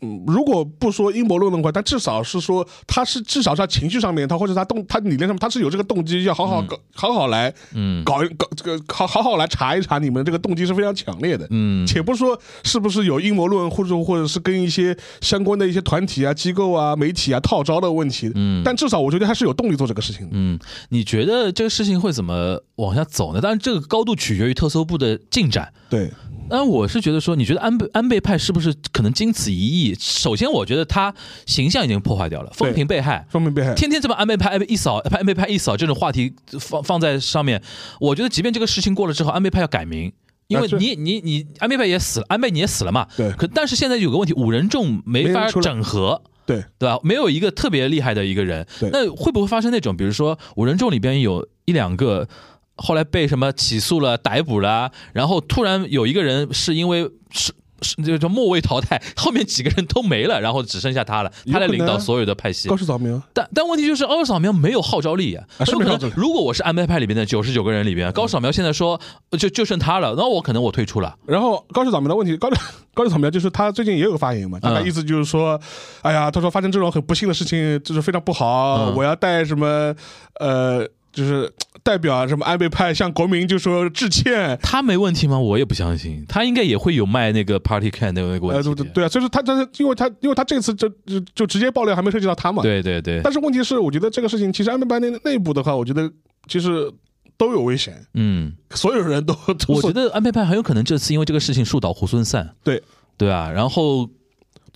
[0.00, 11.46] 嗯，如果不说阴谋论的话，但至少是说他是至少是他情绪上面，他或者他动他理念上面，他是有这个动机，要好好搞、好好来嗯搞一搞这个好好好来查一查你们这个动机是非常强烈的。
[11.50, 20.30] 嗯，且不说是不是有阴谋论，或者或者是跟一些相关的一些团体啊、机构啊、媒体啊套招的问题，嗯但至少我觉得他是有动力做这个事情的。
[20.32, 20.58] 嗯，
[20.90, 23.40] 你觉得这个事情会怎么往下走呢？
[23.40, 25.72] 当然，这个高度取决于特搜部的进展。
[25.88, 26.10] 对，
[26.48, 29.96] 但我是觉得说，你觉得安倍安倍派是不是可能经此一役？
[29.98, 31.14] 首先，我觉得他
[31.46, 33.26] 形象已经破坏掉了，风评被害。
[33.30, 33.74] 风评被害。
[33.74, 37.62] 天天这么安倍派、安倍一扫、安倍派一扫这种话题放放在上面，
[38.00, 40.12] 我觉得即便这个事情过了之后，安倍派要改名。
[40.48, 43.08] 因为你你你安倍派也死了，安倍你也死了嘛。
[43.16, 47.00] 对可但是现在有个问题，五人众没法整合，对，对吧？
[47.02, 52.28] 没有一个特别厉害的一个人，那会不会发生那种，比如说五人众里边有一两个
[52.76, 57.52] 后来被什么起诉了、逮捕了，然后突然有一个人是因为是。
[57.82, 62.74] 是就叫末位淘汰，后面几个人都没了，然后只剩下他了，他来领导所有的派系高。
[62.74, 68.98] 市扫描，但但问题就是高扫描没有号召力啊，啊是很有可没号召力能如果我是安倍派里面的九十九个人里边，高扫描现在说
[69.28, 71.14] 呃就就剩他了，那我可能我退出了。
[71.26, 72.48] 然后高市扫描的问题，高
[72.94, 75.60] 高市扫描就是他最近也有个发言嘛，大概嗯意思就是说，
[76.00, 79.94] 哎呀，他说发生这种很不幸的事情，就是非常不好，嗯我要带什么
[80.40, 81.52] 呃，就是
[81.86, 84.58] 代表什么安倍派向国民就说致歉。
[84.60, 85.38] 他没问题吗？
[85.38, 88.84] 我也不相信，他应该也会有卖那个 party can 的那个问呃，题的。
[88.86, 96.10] 对啊，所以说他他因为他因为他这次就就就直接爆料还没涉及到他嘛，对对对，但是问题是，我觉得这个事情其实安倍派内内部的话，我觉得
[96.48, 96.92] 其实
[97.36, 102.50] 都有危险，嗯，所有人都都我觉得安倍派很有可能这次因为这个事情树倒猢狲散。
[102.64, 102.82] 对
[103.16, 104.10] 对啊，然后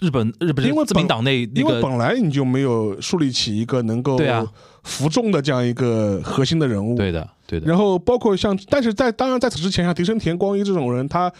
[0.01, 4.46] 日本日本因为自民党内那因为本来你就没有树立起一个能够对啊。
[4.82, 11.30] 服众的这样一个核心的人物，对的对的，然后包括像，但是在当然在此之前，像迪生田光一这种人，他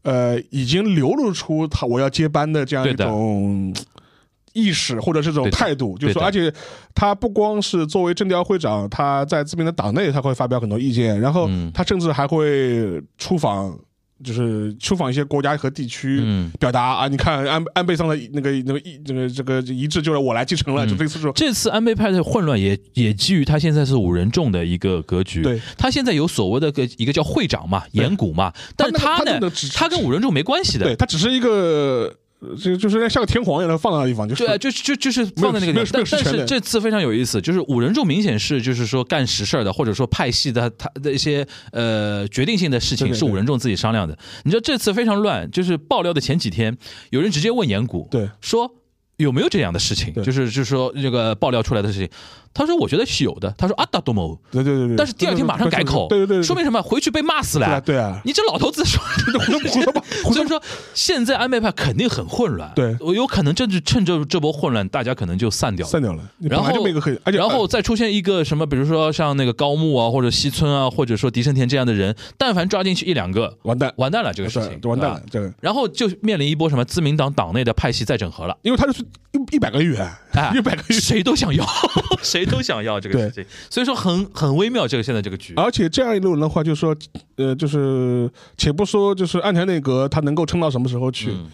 [0.00, 3.70] 呃已经流露出他我要接班的这样一种
[4.54, 6.50] 意识或者这种态度，就是说，而且
[6.94, 11.70] 他不光是作为政调会长，他在自民的党内他会发表很多意见，然后嗯。
[11.74, 13.78] 他甚至还会出访，
[14.24, 16.20] 就是出访一些国家和地区。
[16.22, 16.50] 嗯。
[16.58, 21.32] 表达啊，你看安安倍上的那个那个一这个这个遗志就是我来继承了，嗯就类似这种。
[21.34, 25.42] 这次安倍派的混乱也也基于他现在是五人众的一个格局。
[25.42, 29.40] 对，他现在有所谓的个一个叫会长嘛，岩谷嘛，但是他呢
[29.74, 30.96] 他跟五人众没关系的对，。
[30.96, 32.16] 他只是一个，呃
[32.62, 44.16] 就就是像个天皇一样放在那地方，就是对啊，就就就是放在那个地方，但但是这次非常有意思，就是五人众明显是就是说干实事儿的，或者说派系的他的一些呃决定性的事情是五人众自己商量的。
[44.44, 46.76] 你知道这次非常乱，就是爆料的前几天，
[47.10, 48.28] 有人直接问岩谷，对。
[48.40, 48.70] 说
[49.16, 52.08] 有没有这样的事情，就是就是说这个爆料出来的事情，
[52.56, 56.80] 他说我觉得是有的，他说啊达多某，对对对对，但是第二天马上改口，对对对，说明什么？
[56.82, 57.78] 回去被骂死了。
[57.82, 58.98] 对啊，你这老头子说，
[59.38, 60.62] 胡说胡说八胡说所以说
[60.94, 62.96] 现在安倍派肯定很混乱，对。
[63.00, 65.90] 我有可能正是趁着这波混乱，大家可能就散掉了。
[65.90, 75.28] 散掉了，你然后本来就没个很，而且然后再出现一个什么，比如说像那个高木啊，或者西村啊，或者说狄生田这样的人，但凡抓进去一两个，完蛋，完蛋了这个事情，对完蛋了对吧。
[75.30, 79.96] 这个，然后就面临一波什么自民党党内的派系再整合了，因为他是一一百个月，
[80.36, 81.64] 哎一百个亿，谁都想要，
[82.22, 85.54] 谁都想要这个事情，所以说很很微妙，这个现在这个局。
[85.56, 86.94] 而且这样一路的话，就是说，
[87.36, 91.46] 呃，就是且不说就是安田内阁他能够撑到什么时候去，嗯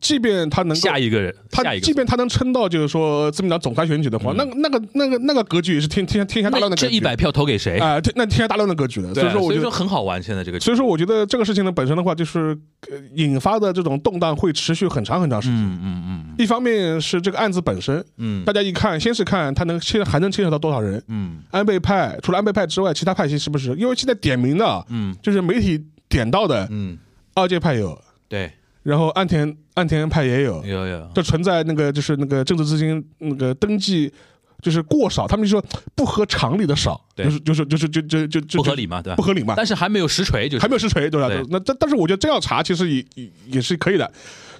[0.00, 7.78] 即便他能够下一个人，他即便他能撑到就是说自民党总裁选举的话，那那个那个那个格局也是天天天下大乱的格局，这一百票投给谁？
[7.78, 9.66] 啊，天那天下大乱的格局的，对啊，所以说我觉得。
[9.76, 10.58] 很好玩，现在这个。
[10.58, 12.56] 所以说，我觉得这个事情呢本身的话，就是
[12.88, 15.58] 呃引发的这种动荡会持续很长很长时间。
[15.58, 21.02] 嗯嗯嗯一方面是这个案子本身，嗯大家一看，先是看他能现在还能牵扯到多少人。
[21.08, 23.74] 嗯安倍派除了安倍派之外，其他派系是不是？
[23.74, 26.96] 因为现在点名的，嗯就是媒体点到的嗯，
[27.34, 28.50] 二阶派有，对，
[28.86, 34.12] 然后岸田岸田派也有，有有，就存在那个就是那个政治资金那个登记
[34.62, 35.64] 就是过少，他们就说
[35.96, 37.24] 不合常理的少，对。
[37.24, 39.16] 就是就是就是就就就就不合理嘛，对吧？
[39.16, 39.22] 不？
[39.22, 40.62] 合理嘛，但是还没有实锤，就是。
[40.62, 41.26] 还没有实锤，对吧？
[41.26, 41.44] 对。
[41.50, 44.08] 那但但是我觉得这样查其实也也也是可以的。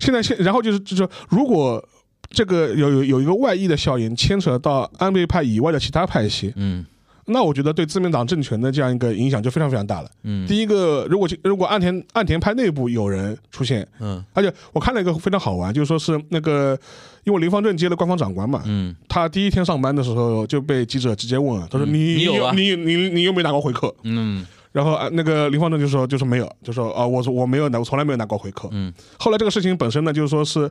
[0.00, 1.88] 现在现然后就是就是如果
[2.30, 6.84] 这个有有有一个外溢的效应牵扯到安倍派以外的其他派系，嗯
[7.26, 10.10] 那我觉得对自民党政权的这样一个影响就非常非常大了。
[10.22, 10.46] 嗯。
[10.46, 14.24] 第一个，如果如果岸田岸田派内部有人出现，嗯。
[14.32, 16.78] 而且我看了一个非常好玩，就是说是那个，
[17.24, 18.94] 因为林方正接了官方长官嘛，嗯。
[19.08, 21.92] 他第一天上班的时候就被记者直接问了，他说嗯。
[21.92, 23.94] 你你你你你有没有拿过回扣？
[24.04, 24.46] 嗯。
[24.72, 28.68] 然后啊那个林方正就说就说没有，就说啊我说我没有拿，我从来没有拿过回扣。
[28.72, 28.92] 嗯。
[29.18, 30.70] 后来这个事情本身呢，就是说是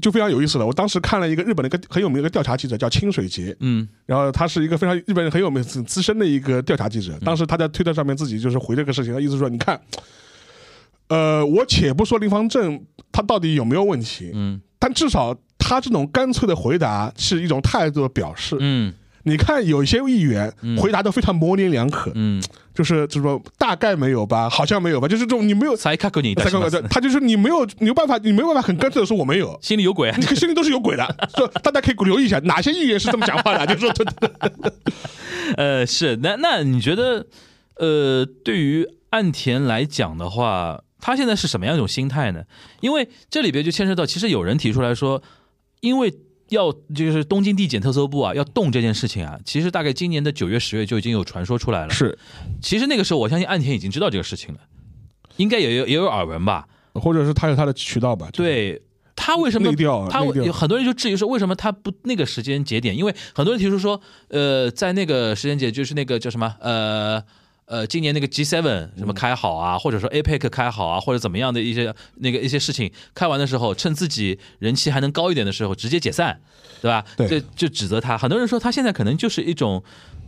[0.00, 0.66] 就非常有意思了。
[0.66, 7.18] 我当时看了一个日本的一个很有名的一个调查记者叫清水节，嗯然后他是一个非常日本人很有名资资深的一个调查记嗯者。
[7.24, 9.80] 当时他在推特上面自己就是回这个事情，他意思说你看，
[11.08, 18.56] 呃，我且不说林方正他到底有没有问题，嗯但至少他这种干脆的回答是一种态度的表示。
[18.60, 18.94] 嗯
[19.24, 22.42] 你看有一些议员回答的非常模棱两可，嗯，
[22.74, 25.70] 就是就是说大概没有吧，好像没有吧，就是这种你没有。
[25.80, 31.16] 才看过你，他就是你没有，你有办法，你没有办法很干脆的说我没有，心里有鬼啊你心里都是有鬼的。
[31.34, 34.06] 就大家可以留意一下，哪些议员是这么讲话的， 就是说，
[35.56, 37.24] 呃，是那那你觉得，
[37.76, 42.42] 呃，对于岸田来讲的话，他现在是什么样一种心态呢？
[42.80, 45.22] 因为这里边就牵涉到，其实有人提出来说，
[45.80, 46.12] 因为
[46.50, 51.90] 要就是东京地检特搜部啊要动这件事情啊，其实大概今年的九月十月就已经有传说出来了。
[51.90, 52.16] 是，
[52.62, 54.60] 其实那个时候我相信岸田已经知道这个事情了，
[55.38, 56.68] 应该也有也有耳闻吧？
[56.92, 58.28] 或者是他有他的渠道吧？
[58.30, 58.82] 就是，对。
[59.22, 62.96] 他为什么内调他有很多人就质疑说，为什么他不那个时间节点？
[62.96, 67.22] 因为很多人提出说，呃，在那个时间节，就是那个叫什么，呃
[67.70, 68.62] 呃，今年那个 G7
[68.98, 76.40] 什么开好啊，或者说 APEC 开好啊，或者怎么样的一些那个一些事情开完的时候，趁自己人气还能高一点的时候，直接解散，
[76.82, 77.04] 对吧？
[77.16, 78.18] 对就就指责他。
[78.18, 79.80] 很多人说他现在可能就是一种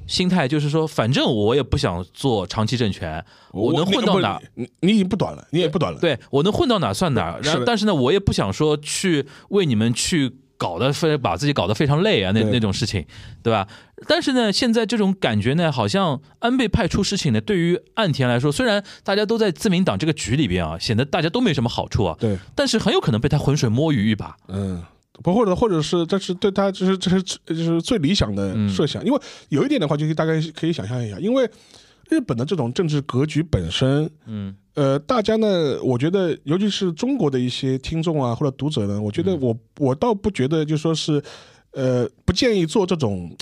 [0.07, 4.41] 心态，就是说，反正我也不想做长期政权，我能混到哪。
[4.55, 5.99] 你你已经不短了，你也不短了。
[5.99, 7.41] 对我能混到哪算哪儿。
[7.43, 10.33] 然但是呢，我也不想说去为你们去
[10.63, 13.05] 搞得非把自己搞得非常累啊，那那种事情，
[13.43, 13.67] 对吧？
[14.07, 24.37] 但是呢，现在这种感觉呢，好像安倍派出事情呢，对于岸田来说，虽然大家都在自民党这个局里边啊，显得大家都没什么好处啊，对，但是很有可能被他浑水摸鱼一把。
[24.47, 24.83] 嗯。
[25.23, 29.05] 不，或者或者是，这是对他，这是这是就是最理想的设想。
[29.05, 31.49] 因为有一点的话，就是大概可以想象一下，因为
[32.13, 34.55] 日本的这种政治格局本身，嗯。
[34.75, 41.23] 呃，大家呢，我觉得，尤其是中国的一些听众啊或者读者呢，我觉得我我倒不觉得就说是，
[41.73, 43.35] 呃，不建议做这种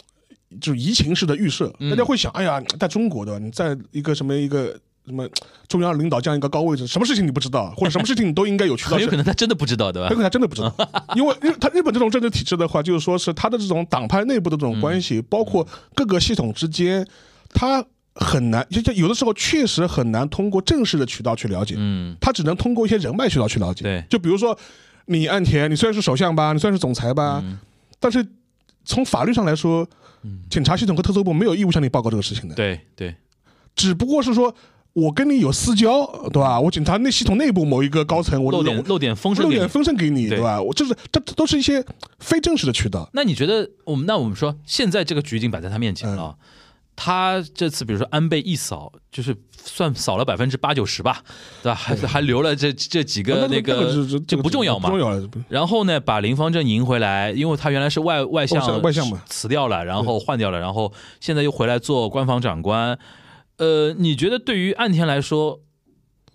[0.60, 1.72] 就是移情式的预设。
[1.88, 5.28] 大家会想，哎呀，在中国的你在一个什么一个什么
[5.68, 10.08] 中央领导这样一个高位置，什么事情你不知道，或者什么事情你都应该有渠道很有可能他真的不知道，对吧？
[10.08, 10.22] 很可？
[10.22, 10.74] 能他真的不知道，
[11.14, 15.64] 因为日他日本这种政治体制的话，就是说是他的这种党派内部的这种关系，包括
[15.94, 17.06] 各个系统之间，
[17.50, 17.84] 他
[18.14, 23.82] 很难，就就有的时候确实很难通过正式的渠道去了解，嗯，他只能通过一些人脉渠道去了解。
[23.82, 24.56] 对就比如说
[25.06, 27.42] 你岸田，你虽然是首相吧，你虽然是总裁吧，
[27.98, 28.26] 但是
[28.84, 29.88] 从法律上来说，
[30.48, 33.14] 检察系统和特搜部没有义务向你报告这个事情的，对对，
[33.74, 34.54] 只不过是说。
[34.92, 36.58] 我跟你有私交，对吧？
[36.58, 40.60] 我警察那系统内部某一个高层，我漏点漏点风声给你漏点风声给你，对对吧？
[40.60, 41.82] 我就是这这都是一些
[42.18, 43.08] 非正式的渠道。
[43.12, 46.44] 那你觉得我们那我们说现在这个局已经摆在他面前了，嗯
[47.02, 51.22] 他这次比如说安倍一扫，就是算扫了百分之八九十吧，
[51.62, 51.74] 对吧？
[51.74, 54.92] 还还留了这这几个那个这这不重要嘛。
[55.48, 62.98] 然后呢，把林方正赢回来，因为他原来是外外相外相外相嘛辞掉了，然后换掉了，然后现在又回来做官方长官。
[63.56, 65.60] 呃，你觉得对于岸田来说，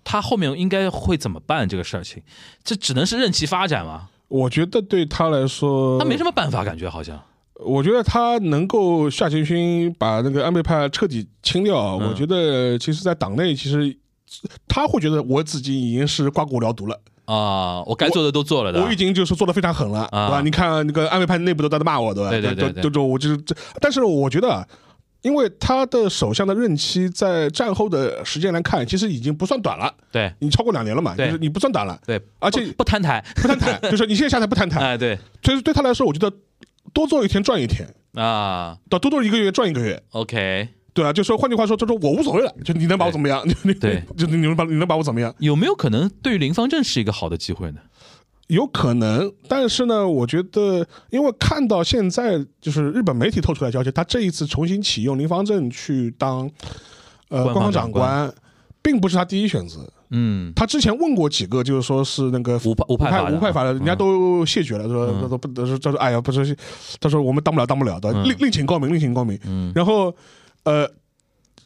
[0.03, 2.23] 他后面应该会怎么办这个事情？
[2.63, 7.21] 这只能是任其发展嘛，我觉得对他来说，他没什么办法，感觉好像。
[7.63, 12.09] 我觉得他能够下决心把那个安倍派彻底清掉，嗯。
[12.09, 13.95] 我觉得其实，在党内其实
[14.67, 18.83] 他会觉得我自己已经是刮骨疗毒了，啊，我该做的都做了的。
[18.83, 20.27] 我已经就是做的非常狠了，啊。
[20.27, 20.41] 对吧？
[20.41, 22.29] 你看那个安倍派内部都在骂我，对吧？
[22.29, 23.01] 对对对对。
[23.01, 24.67] 我就是这，但是我觉得啊。
[25.21, 30.31] 因为他的首相的任期在战后的时间来看，其实已经不算短了，对。
[30.37, 35.17] 你超过两年了嘛，就是你不算短了，对，而且不不摊台，不摊台，就是你现在下台不摊台， 哎，对。
[35.41, 36.31] 所以对他来说，我觉得
[36.93, 38.77] 多做一天赚一天，啊。
[38.89, 43.45] 到多做一个月赚一个月，，OK，对啊，就说换句话说，就说我无所谓了，就你能把我怎么样？
[43.63, 44.03] 你对。
[44.17, 45.33] 就你能把你能把我怎么样？
[45.39, 47.79] 有没有可能对于林方正是一个好的机会呢？
[48.47, 56.47] 有可能，但是呢，我觉得，因为看到现在就是日本媒体透出来消息，他这一次重新启用林方正去当
[57.29, 58.31] 呃官方长官，
[58.85, 59.79] 并不是他第一选择。
[60.11, 65.21] 嗯，他之前问过几个，就是说是那个无派无派无派法的，人家都谢绝了，说嗯。
[65.23, 66.55] 他说不，他说他说哎呀，不是，
[67.01, 68.23] 他说我们当不了，当不了的，嗯。
[68.23, 69.39] 另另请高明，另请高明。
[69.47, 69.71] 嗯。
[69.73, 70.15] 然后
[70.65, 70.87] 呃，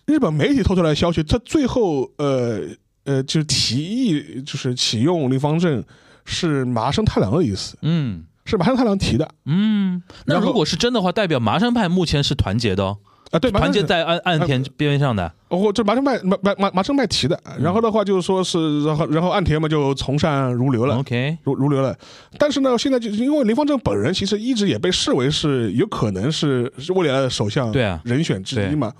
[0.05, 2.61] 日本媒体透出来的消息，他最后呃
[3.03, 5.83] 呃就是提议就是启用林方正
[6.23, 8.23] 是麻生太郎的意思，嗯。
[8.45, 9.29] 是麻生太郎提的。
[9.45, 12.97] 嗯，那如果是真的话，代表麻生派目前是团结的哦，
[13.31, 15.31] 啊，对，团结在岸岸田边上的。
[15.49, 20.97] 哦，这麻生麦麻麻麻麻生麦提的，然后的话就是说是，然后然后岸田嘛就从善如流了。
[20.97, 21.95] OK，如如流了，
[22.37, 28.93] 但是呢，现在就是因为林方正本人其实一直也被视为是有可能是是未来的首相对啊人选之一嘛，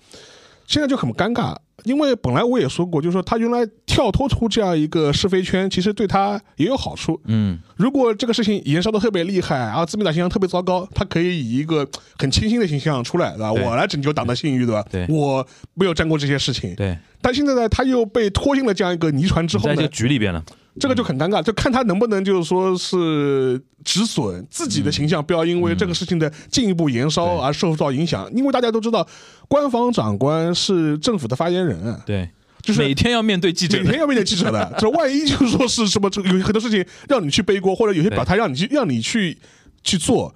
[0.67, 7.19] 现在就很尴尬，因为本来我也说过，就是说他原来跳脱出这样一个是非圈，其实对他也有好处。
[7.25, 13.53] 嗯如果这个事情延烧的特别厉害，然后自民党形象特别糟糕，他可以以一个很清新的形象出来，对吧？
[13.53, 14.85] 对我来拯救党的信誉，对吧？
[14.91, 16.75] 对我没有沾过这些事情。
[16.75, 20.43] 对，但现在呢，他又被拖进了这样一个泥船之后呢在这个，局里边了。
[20.79, 28.29] 这个就很尴尬，就看他能不能就是说是止损自己的形象，不要因为这个事情的进一步延烧而受到影响。
[28.33, 29.05] 因为大家都知道，
[29.47, 32.29] 官方长官是政府的发言人，对，
[32.61, 33.77] 就是每天要面对记者。
[33.79, 39.37] 每天要面对记者的，这万一就是说是什么，这有很多事情让你去背锅，或者有些表态让你去让你去
[39.83, 40.33] 去做。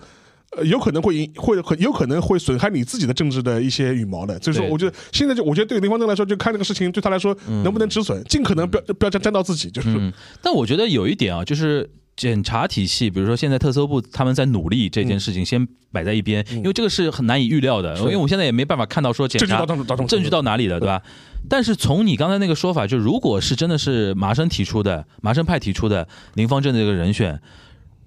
[0.57, 4.39] 呃，有可能会影，会很有可能会损害你自己的政治的一些羽毛的。
[4.39, 21.01] 所以说，我觉得现在就，我觉得对林方正来说，就看这个事情对他来说能不能止损，尽可能不要不要沾沾到自己，就是嗯，但我觉得有一点啊，就是检察体系，比如说现在特搜部他们在努力这件事情，先摆在一边，因为这个是很难以预料的，因为我现在也没办法看到说检证据察到到到证据到哪里了，对吧？
[21.49, 27.39] 但是从你刚才那个说法，就如果是真的是麻生提出的，麻生派提出的林方正的这个人选，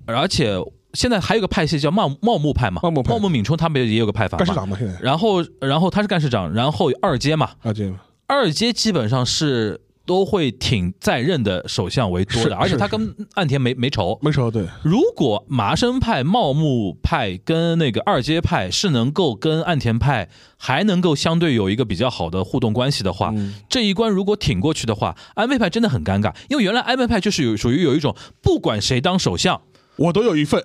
[0.06, 0.54] 而且
[0.96, 3.12] 现在还有个派系叫茂茂木派嘛，茂木派。
[3.12, 4.98] 茂木敏充他们也有个派法嘛，干事长嘛，现在。
[5.00, 8.00] 然后然后他是干事长，然后二阶嘛，二阶嘛。
[8.26, 14.18] 二阶基本上是都会挺在任的首相为多是的，而且他跟岸田没没仇。
[14.22, 23.54] 没仇，对，如果麻生派、茂木派跟那个二阶派是能够跟岸田派还能够相对有一个比较好的互动关系的话，嗯。
[23.68, 29.60] 这一关如果挺过去的话，安倍派真的很尴尬，因为原来安倍派就是有属于有一种不管谁当首相
[29.96, 30.62] 我都有一份，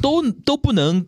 [0.00, 1.04] 都都不能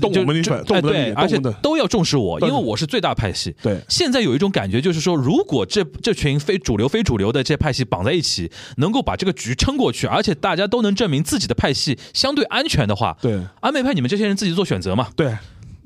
[0.00, 3.54] 动我们的一份就动我们的哎对，而且都要重视我，因为我是最大派系。
[3.62, 15.36] 对，现在有一种感觉，就是说，如果这这群非主流、非主流的这些派系绑在一起，能够把这个局撑过去，而且大家都能证明自己的派系相对安全的话，对，安倍派你们这些人自己做选择嘛，对，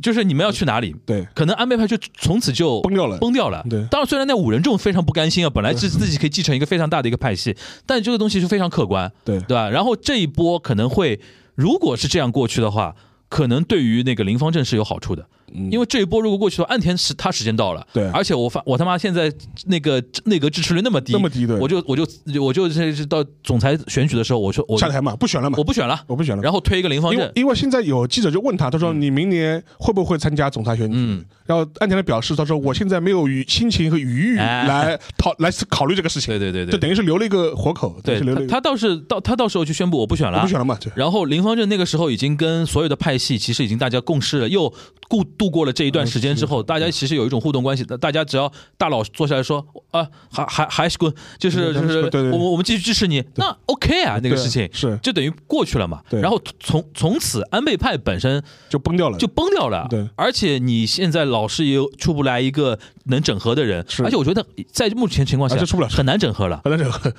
[0.03, 3.17] 就是你们要去哪里，对，可能安倍派就从此就崩掉了。
[3.17, 3.65] 崩掉了。
[3.71, 3.83] 对。
[3.91, 9.41] 当然虽然那五人众非常不甘心啊，本来是自己可以继承一个非常大的一个派系，但这个东西是非常客观，对。
[9.41, 9.71] 对吧？
[9.71, 11.19] 然后这一波可能会，
[11.57, 12.95] 如果是这样过去的话，
[13.29, 18.11] 可能对于那个林方正是有好处的，因为这一波如果过去的话，岸田时他时间到了，嗯对。
[18.11, 19.33] 而且我发我他妈现在
[19.67, 22.07] 那个内阁支持率那么低，那么低的我就我就
[22.43, 25.57] 我就这是到总裁选举的时候，我说我下台嘛，不选了嘛。
[25.59, 26.43] 我，不选了，我不选了。
[26.43, 30.97] 然后推一个林方正，因为现在有记者就问他，他说你明年会不会参加总裁选举？
[30.99, 31.25] 嗯。
[31.47, 44.73] 然后岸田的表示，他说我现在没有余心情和余裕哎来讨来考虑这个事情，对对对对，就等于是留了一个活口，对他他倒是到他到时候去宣布我不选了，我不选了嘛，就然后林方正那个时候已经跟所有的派系其实已经大家共事了，又
[45.09, 47.84] 度度过了这一段时间之后，大家其实有一种互动关系。
[47.84, 54.99] 大家只要大佬坐下来说啊，还还还是滚，就是就是我们我们继续支持你，那 OK 啊，那个事情是。
[55.03, 56.03] 就等于过去了嘛。
[56.11, 59.87] 然后从从此安倍派本身就崩掉了，就崩掉了。
[59.91, 60.09] 对。
[60.16, 64.03] 而且你现在老是也出不来一个能整合的人，是。
[64.03, 66.61] 而且我觉得在目前情况下而且出不了很难整合了。
[66.64, 67.12] 反正就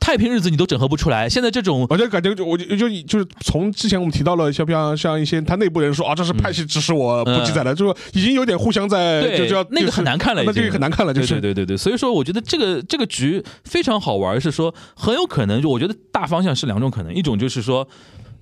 [0.00, 11.34] 太平日子你都整合不出来，现在这种我就感觉就我就就就是从之前我们提到了像像像一些他内部人说啊，这是派系指使我不记载了，就是已经有点互相在对就就要那个很难看了那这个很难看了，就对是。
[11.34, 17.86] 对对对对，所以说我觉得这个这个局非常好玩，是说很有可能就我觉得大方向是两种可能，一种就是说，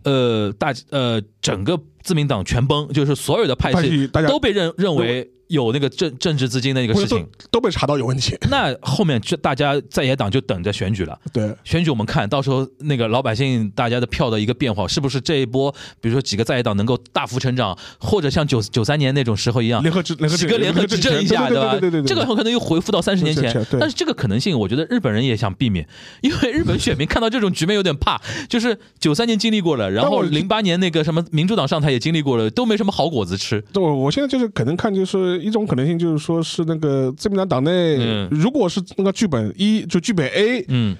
[0.05, 11.19] 呃大呃整个自民党全崩，就是所有的派系都被认认为有那个政政治资金的那个事情，都被查到有问题，那后面就大家在野党就等着选举了。
[11.33, 11.55] 对。
[11.63, 21.73] 选举我们看到时候那个老百姓大家的票的一个变化，是不是这一波，比如说几个在野党能够大幅成长，或者像九九三年那种时候一样，联合执联合几个联合执政一下，对吧？
[21.73, 23.53] 对对对对，这个很可能又回复到三十年前。
[23.79, 25.87] 但是这个可能性，我觉得日本人也想避免，
[26.23, 33.63] 因为日本选民看到这种局面有点怕，就是九三年经历过了，然后零八年那个什么民主党上台也经历过了，都没什么好果子吃。
[33.75, 38.29] 我我现在就是可能看，就是一种可能性，就是说是那个自民党党内，嗯。
[38.31, 40.97] 如果是那个剧本一，就剧本 A 嗯，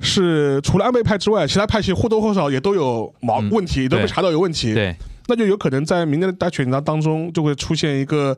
[0.00, 3.50] 是除了安倍派之外，其他派系或多或少也都有毛嗯。
[3.50, 4.96] 问题，都被查到有问题，对，
[5.28, 8.36] 那就有可能在明年的大选当当中就会出现一个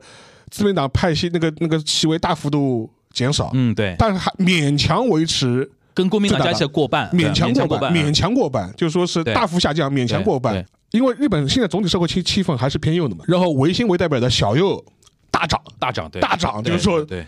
[0.49, 10.65] 自民党派系那个那个席位大幅度减少，嗯，对，但是还勉强维持跟国民党加起来过半，勉强过半，过半，勉强过半，就说是大幅下降，勉强过半对。
[10.91, 14.83] 因为日本现在总体社会气气氛还是偏右的嘛，然后维新为代表的小右
[15.33, 17.25] 大涨，大涨，对，大涨，就是说，对，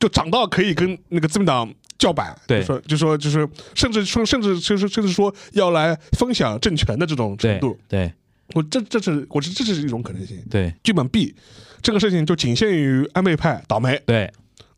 [0.00, 2.60] 就涨到可以跟那个自民党叫板，对。
[2.60, 8.10] 就说就说就是，甚至说甚至就是甚至说要来分享政权的这种程度，对
[8.54, 10.42] 我这这是我这这是一种可能性。
[10.50, 10.74] 对。
[10.82, 11.34] 剧本 B
[11.82, 14.32] 这个事情就仅限于安倍派倒霉，对。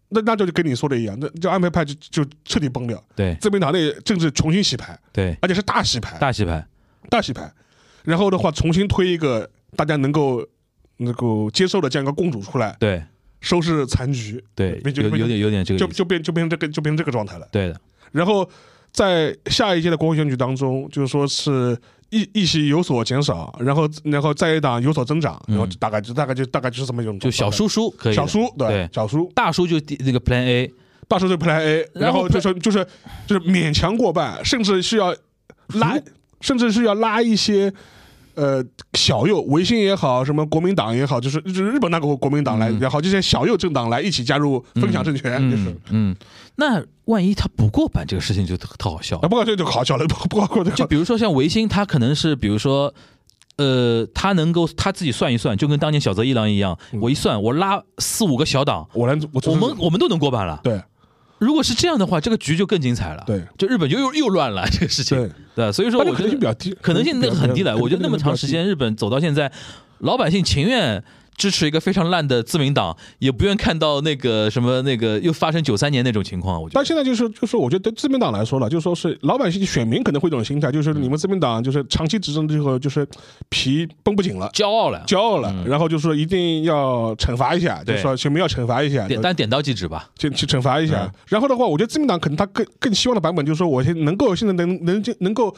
[0.08, 3.36] 那那就跟你说的一样，那就安倍派就就彻底崩掉，对。
[3.40, 6.66] 自民党内政治重新洗牌，对，而且是大洗牌，大洗牌，
[7.08, 7.48] 大洗牌，
[8.04, 10.46] 然后的话重新推一个大家能够
[10.98, 13.02] 能够接受的这样一个共主出来，对。
[13.42, 17.46] 收拾残局，对，就有有点有点这个，就就变就变成这个就变成这个状态了。
[17.52, 17.80] 对的，
[18.10, 18.48] 然后
[18.90, 21.78] 在下一届的国会选举当中，就是说是
[22.10, 28.88] 议议席有所减少，然后然后在野党有所增长，然后大概就大概就大概就是这么一种嗯就小叔叔可以，小叔对对。
[28.92, 30.72] 小叔大叔就第那个 Plan A，
[31.06, 32.84] 大叔就 Plan A，然后然后就说就是
[33.28, 35.14] 就是勉强过半，甚至是要
[35.74, 35.96] 拉，
[36.40, 37.72] 甚至是要拉一些。
[38.36, 45.70] 呃，小右维新也好，什么国民党也好，就是就是日本那个国民党来也好，这些小右政党来一起加入分享政权，就是。
[45.70, 46.16] 嗯嗯，
[46.56, 49.28] 那万一他不过半，这个事情就特特好笑啊，。
[49.28, 52.92] 不过这就 好笑了，不不过这个就比如说像维新，他可能是比如说，
[53.56, 60.60] 呃，他能够他自己算一算，就跟当年小泽一郎一样，我一算，我拉四五个小党，我来我我们我们都能过半了。
[60.62, 60.80] 对
[61.38, 63.22] 如果是这样的话，这个局就更精彩了。
[63.26, 65.16] 对，就日本就又又乱了 这个事情。
[65.16, 67.76] 对，对，所以说我觉得能性比较低，可能性那个很低了。
[67.76, 68.46] 我觉得那么长时。
[68.46, 69.50] 间，日本走到现在，
[69.98, 71.02] 老百姓情愿。
[71.36, 76.60] 支持一个非常烂的自民党，也不愿看到那个什么那个又发生九三年那种情况。
[76.60, 83.06] 我觉得，但现在就是就是，我觉得对自民党来说了，就说是老百姓选民可能会有这种心态，就是你们自民党就是长期执政之后，就是
[83.48, 84.48] 皮绷不紧了。
[84.54, 90.08] 骄傲了，骄傲了，然后就说一定要惩罚一下，就是说选民要惩罚一下，点但点到即止吧。
[90.16, 91.12] 就去惩罚一下。
[91.26, 95.54] 然后的话，我觉得自民党可能他更更希望的版本就是说，我现能够现在能能能够。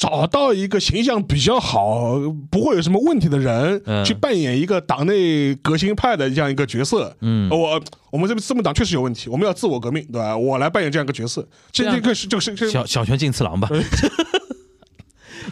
[0.00, 2.18] 找到一个形象比较好、
[2.50, 4.02] 不会有什么问题的人，嗯。
[4.02, 7.14] 去扮演一个党内革新派的这样一个角色。
[7.20, 7.50] 嗯。
[7.50, 7.78] 我
[8.10, 10.34] 我们这个自民党确实有问题，我们要自我革命，对吧？
[10.34, 12.70] 我来扮演这样一个角色，这这个是这个是。
[12.70, 13.68] 小小泉进次郎吧，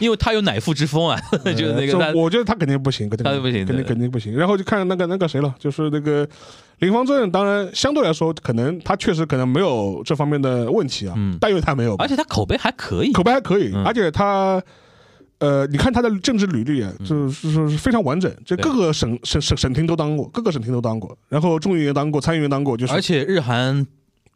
[0.00, 1.18] 因为他有乃父之风啊，
[1.56, 3.66] 就是那个我觉得他肯定不行，肯定他不行。
[3.66, 4.36] 肯定肯定不行。
[4.36, 6.28] 然后就看那个那个谁了，就是那个
[6.78, 13.84] 林方正，当然相对来说，可能他确实可能没有这方面的问题啊，但愿他没有，而且他口碑还可以，口碑还可以，嗯。
[13.84, 14.62] 而且他。
[15.40, 23.86] 呃，你看他的政治履历啊，就是说是非常完整，就各个省省省省厅都当过，各个省厅都当过，然后众议员当过，参议员当过，就是而且日韩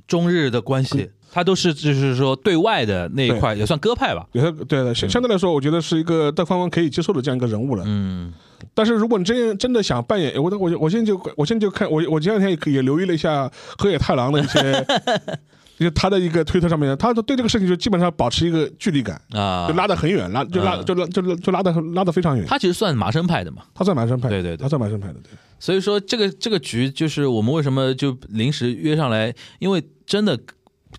[0.07, 4.27] 中日的关系，他都是就是说对外的那一块也算鸽派吧。
[4.33, 7.83] 也算对的，相相对来说，我觉得是一个大方方可以接受的这样一个人物了。
[7.87, 8.31] 嗯，
[8.75, 14.87] 但是如果你真真的想扮演，我我我现在就我现在就看我我前两天也也留意了一下河野太郎的一些，
[15.81, 22.47] 就他的一个推特上面，他对这个事情就基本上保持一个距离感，啊就，拉得很远，拉就拉嗯就拉就拉就拉得很拉得非常远。
[22.47, 25.31] 他其实算麻生派的嘛，他算麻生派对对他算麻生派的，对。
[25.59, 30.39] 所以说这个这个局就是我们为什么就临时约上来，因为真的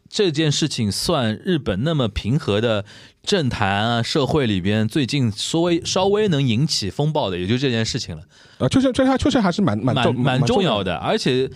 [0.10, 2.86] 这件事情算日本那么平和的
[3.24, 8.24] 政坛啊社会里边最近稍微稍微能引起风暴的，也就这件事情了。
[8.60, 10.96] 啊，确实，确实，确实还是蛮蛮蛮重要的。
[10.96, 11.50] 而且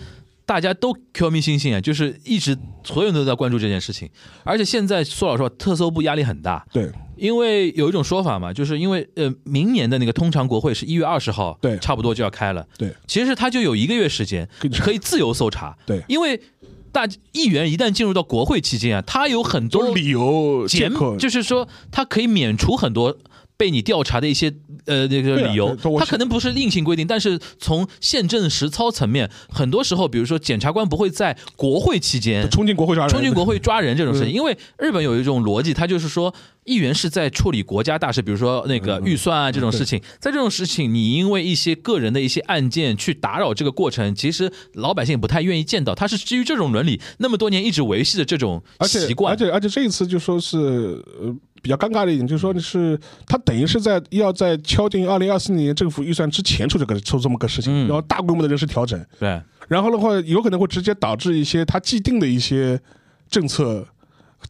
[0.44, 4.08] 大家都 Q 迷星星啊，就是一直所有人都在关注这件事情，
[4.44, 6.90] 而且现在说老实话，特搜部压力很大，对。
[7.16, 11.76] 因为有一种说法嘛，就是因为呃明年的那个通常国会是一月二十号，对。
[11.78, 14.48] 差不多就要开了，对，其实他就有一个月时间
[14.80, 16.00] 可以自由搜查，对。
[16.06, 16.40] 因为
[16.98, 23.16] 大议员一旦进入到国会期间啊，他有很多理由借减，就是说他可以免除很多
[23.58, 24.50] 被你调查的一些
[24.86, 36.32] 呃那个理由他可能不是硬性规定，但是从宪政实操层面，很多时候，比如说检察官不会在国会期间冲进国会抓人，冲进国会抓人这种事情，嗯因为日本有一种逻辑，他就是说，
[36.64, 49.34] 议员是在处理国家大事，比如说那个预算啊这种事情，在这种事情，你因为一些个人的一些案件去打扰这个过程，其实老百姓不太愿意见到，他是基于这种伦理，那么多年一直维系的这种而且习惯。
[49.34, 62.80] 而，且而且这一次就说是呃比较尴尬的一点，就是说你是他等于是在要在敲定二零二四年政府预算之前出这个出这么个事情，嗯然后大规模的人事调整，对，然后的话有可能会直接导致一些他既定的一些
[63.28, 63.86] 政策，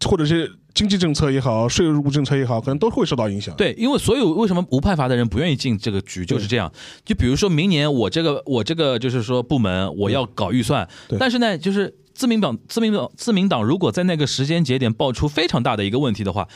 [0.04, 3.54] 或者是经济政策也好，税务政策也好，可能都会受到影响。
[3.56, 6.70] 对，因为所有为什么无派阀的人不愿意进这个局，就是这样。
[7.04, 10.88] 就比如说明年我这个我这个就是说部门我要搞预算，
[11.18, 16.46] 但是呢，就是自民党自民党自民党如果在那个时间节点爆出非常大的一个问题的话。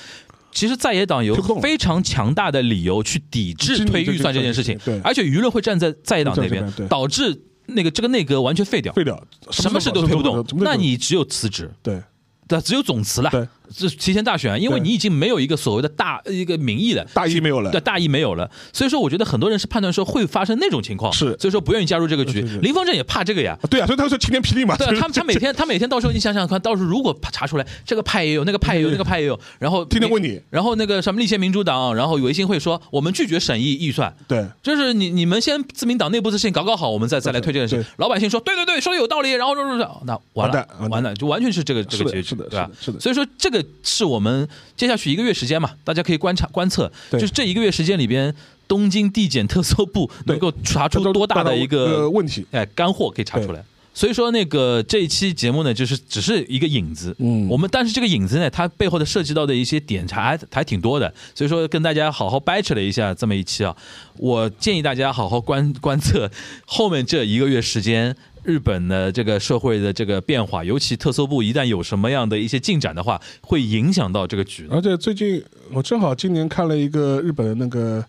[0.52, 11.70] 其实在野党有非常强大的理由去抵制推预算这件事情对，而且舆论会站在在野党那边导致那个这个内阁完全废掉，废掉，什么事都推不动，那你只有辞职。
[11.82, 12.00] 对。
[12.48, 22.58] 对，只有总辞了，对，这提前大选，因为你已经没有一个所谓的大一个民意了，大义没有了对，大义没有了，所以说我觉得很多人是判断说会发生那种情况，是所以说不愿意加入这个局是是。
[22.58, 23.58] 林峰正也怕这个呀。
[23.62, 37.86] 啊对啊，所以他说晴天霹雳嘛，对啊，他他每天他每天到时候你想想看，到时候如果查出来这个派也有，那个派也有，那个派也有，然后天天问你然后那个什么立宪民主党，然后维新会说我们拒绝审议预算，对就是你你们先自民党内部的事情搞搞好，我们再再来推这件事对。
[37.96, 42.70] 老百姓说对对对，说的有道理，然后说说说，那完了完了，就完全是这个这个结局，对吧？
[42.78, 48.34] 是的是的所以说这个是我们接下去一个月时间嘛，大家可以观察观测，就是这一个月时间里边，
[48.68, 52.46] 东京地检特搜部能够查出多大的一呃个问题？
[52.50, 53.64] 哎干货可以查出来。
[53.94, 63.76] 所以说，那个这一期节目呢，就是只是一个影子，嗯我们但是这个影子呢，它背后的涉及到的一些点还还挺多的，所以说跟大家好好掰扯了一下这么一期啊，
[64.18, 66.30] 我建议大家好好观 观测
[66.64, 68.16] 后面这一个月时间。
[68.44, 74.66] 日本的这个社会的这个变化，尤其特搜部一旦有什么样的一些进展的话，会影响到这个局。
[74.68, 75.40] 而且最近
[75.70, 78.04] 我正好今年看了一个日本的那个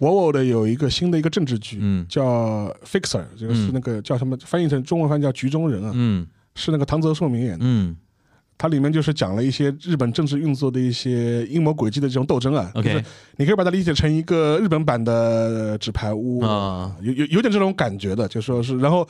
[0.00, 7.58] Wowo 的有一个新的一个政治剧，嗯叫 Fixer，这个是那个叫什么翻译成中文翻译叫局中人啊，嗯是那个唐泽寿明演的。
[7.60, 7.96] 嗯
[8.56, 12.70] 它里面就是讲了一些日本政治运作的一些阴谋诡计的这种斗争啊。
[12.74, 13.04] OK 就是
[13.36, 19.06] 你可以把它理解成一个日本版的纸牌屋啊有有有点这种感觉的，就说是，然后。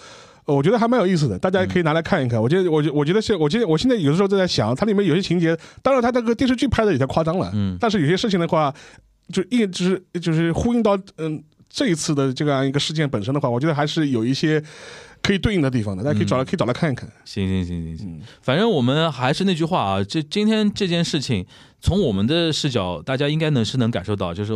[0.46, 2.38] 呃我觉得还蛮有意思的，大家可以拿来看一看。
[2.38, 8.70] 我觉得，我觉我觉得现，我觉得我现在有的时候都在想，它里面有些情节，当然它这个电视剧拍的有些夸张了，嗯但是有些事情的话，
[9.32, 14.62] 就一直就是呼应到嗯这一次的这样一个事件本身的话，我觉得还是有一些
[15.22, 17.10] 可以对应的地方的，大家可以找来、可以找来看一看。
[17.24, 21.44] 行行行行行，嗯反正我们还是那句话啊，这今天这件事情，
[21.80, 24.52] 从我们的视角，大家应该能是能感受到，就是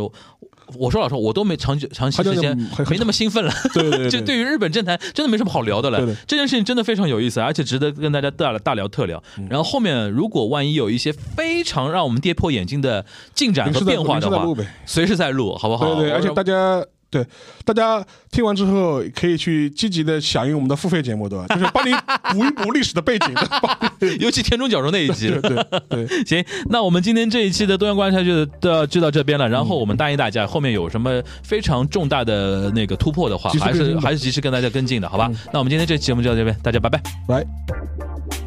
[0.77, 2.57] 我说老实话，我都没长久长期时间
[2.89, 3.51] 没那么兴奋了。
[3.73, 5.99] 对对对 就对于日本政坛，真的没什么好聊的了。
[5.99, 9.21] 对对这件事情真的非常有意思，而且值得跟大家大大聊特聊。
[9.37, 14.45] 嗯然后后面如果万一有一些非常让我们跌破眼镜的进展和变化的话
[14.85, 15.95] 随时在录，好不好？
[15.95, 17.25] 对对，而且大家对
[17.65, 21.47] 大家听完之后可以去积极的响应我们的付费节目，对吧？
[21.55, 21.91] 就是帮你
[22.31, 23.33] 补一补 历史的背景，
[24.19, 25.65] 尤其田中角荣那一集，对对
[26.05, 29.49] 对，行，那我们今天这一期的多元观察就到就到这边了。
[29.49, 35.31] 然后我们答应大家，后面有什么非常重大的那个突破的话，还是还是及时跟大家跟进的，好吧？
[35.51, 37.01] 那我们今天这期节目就到这边，大家拜拜。
[37.27, 38.38] 来。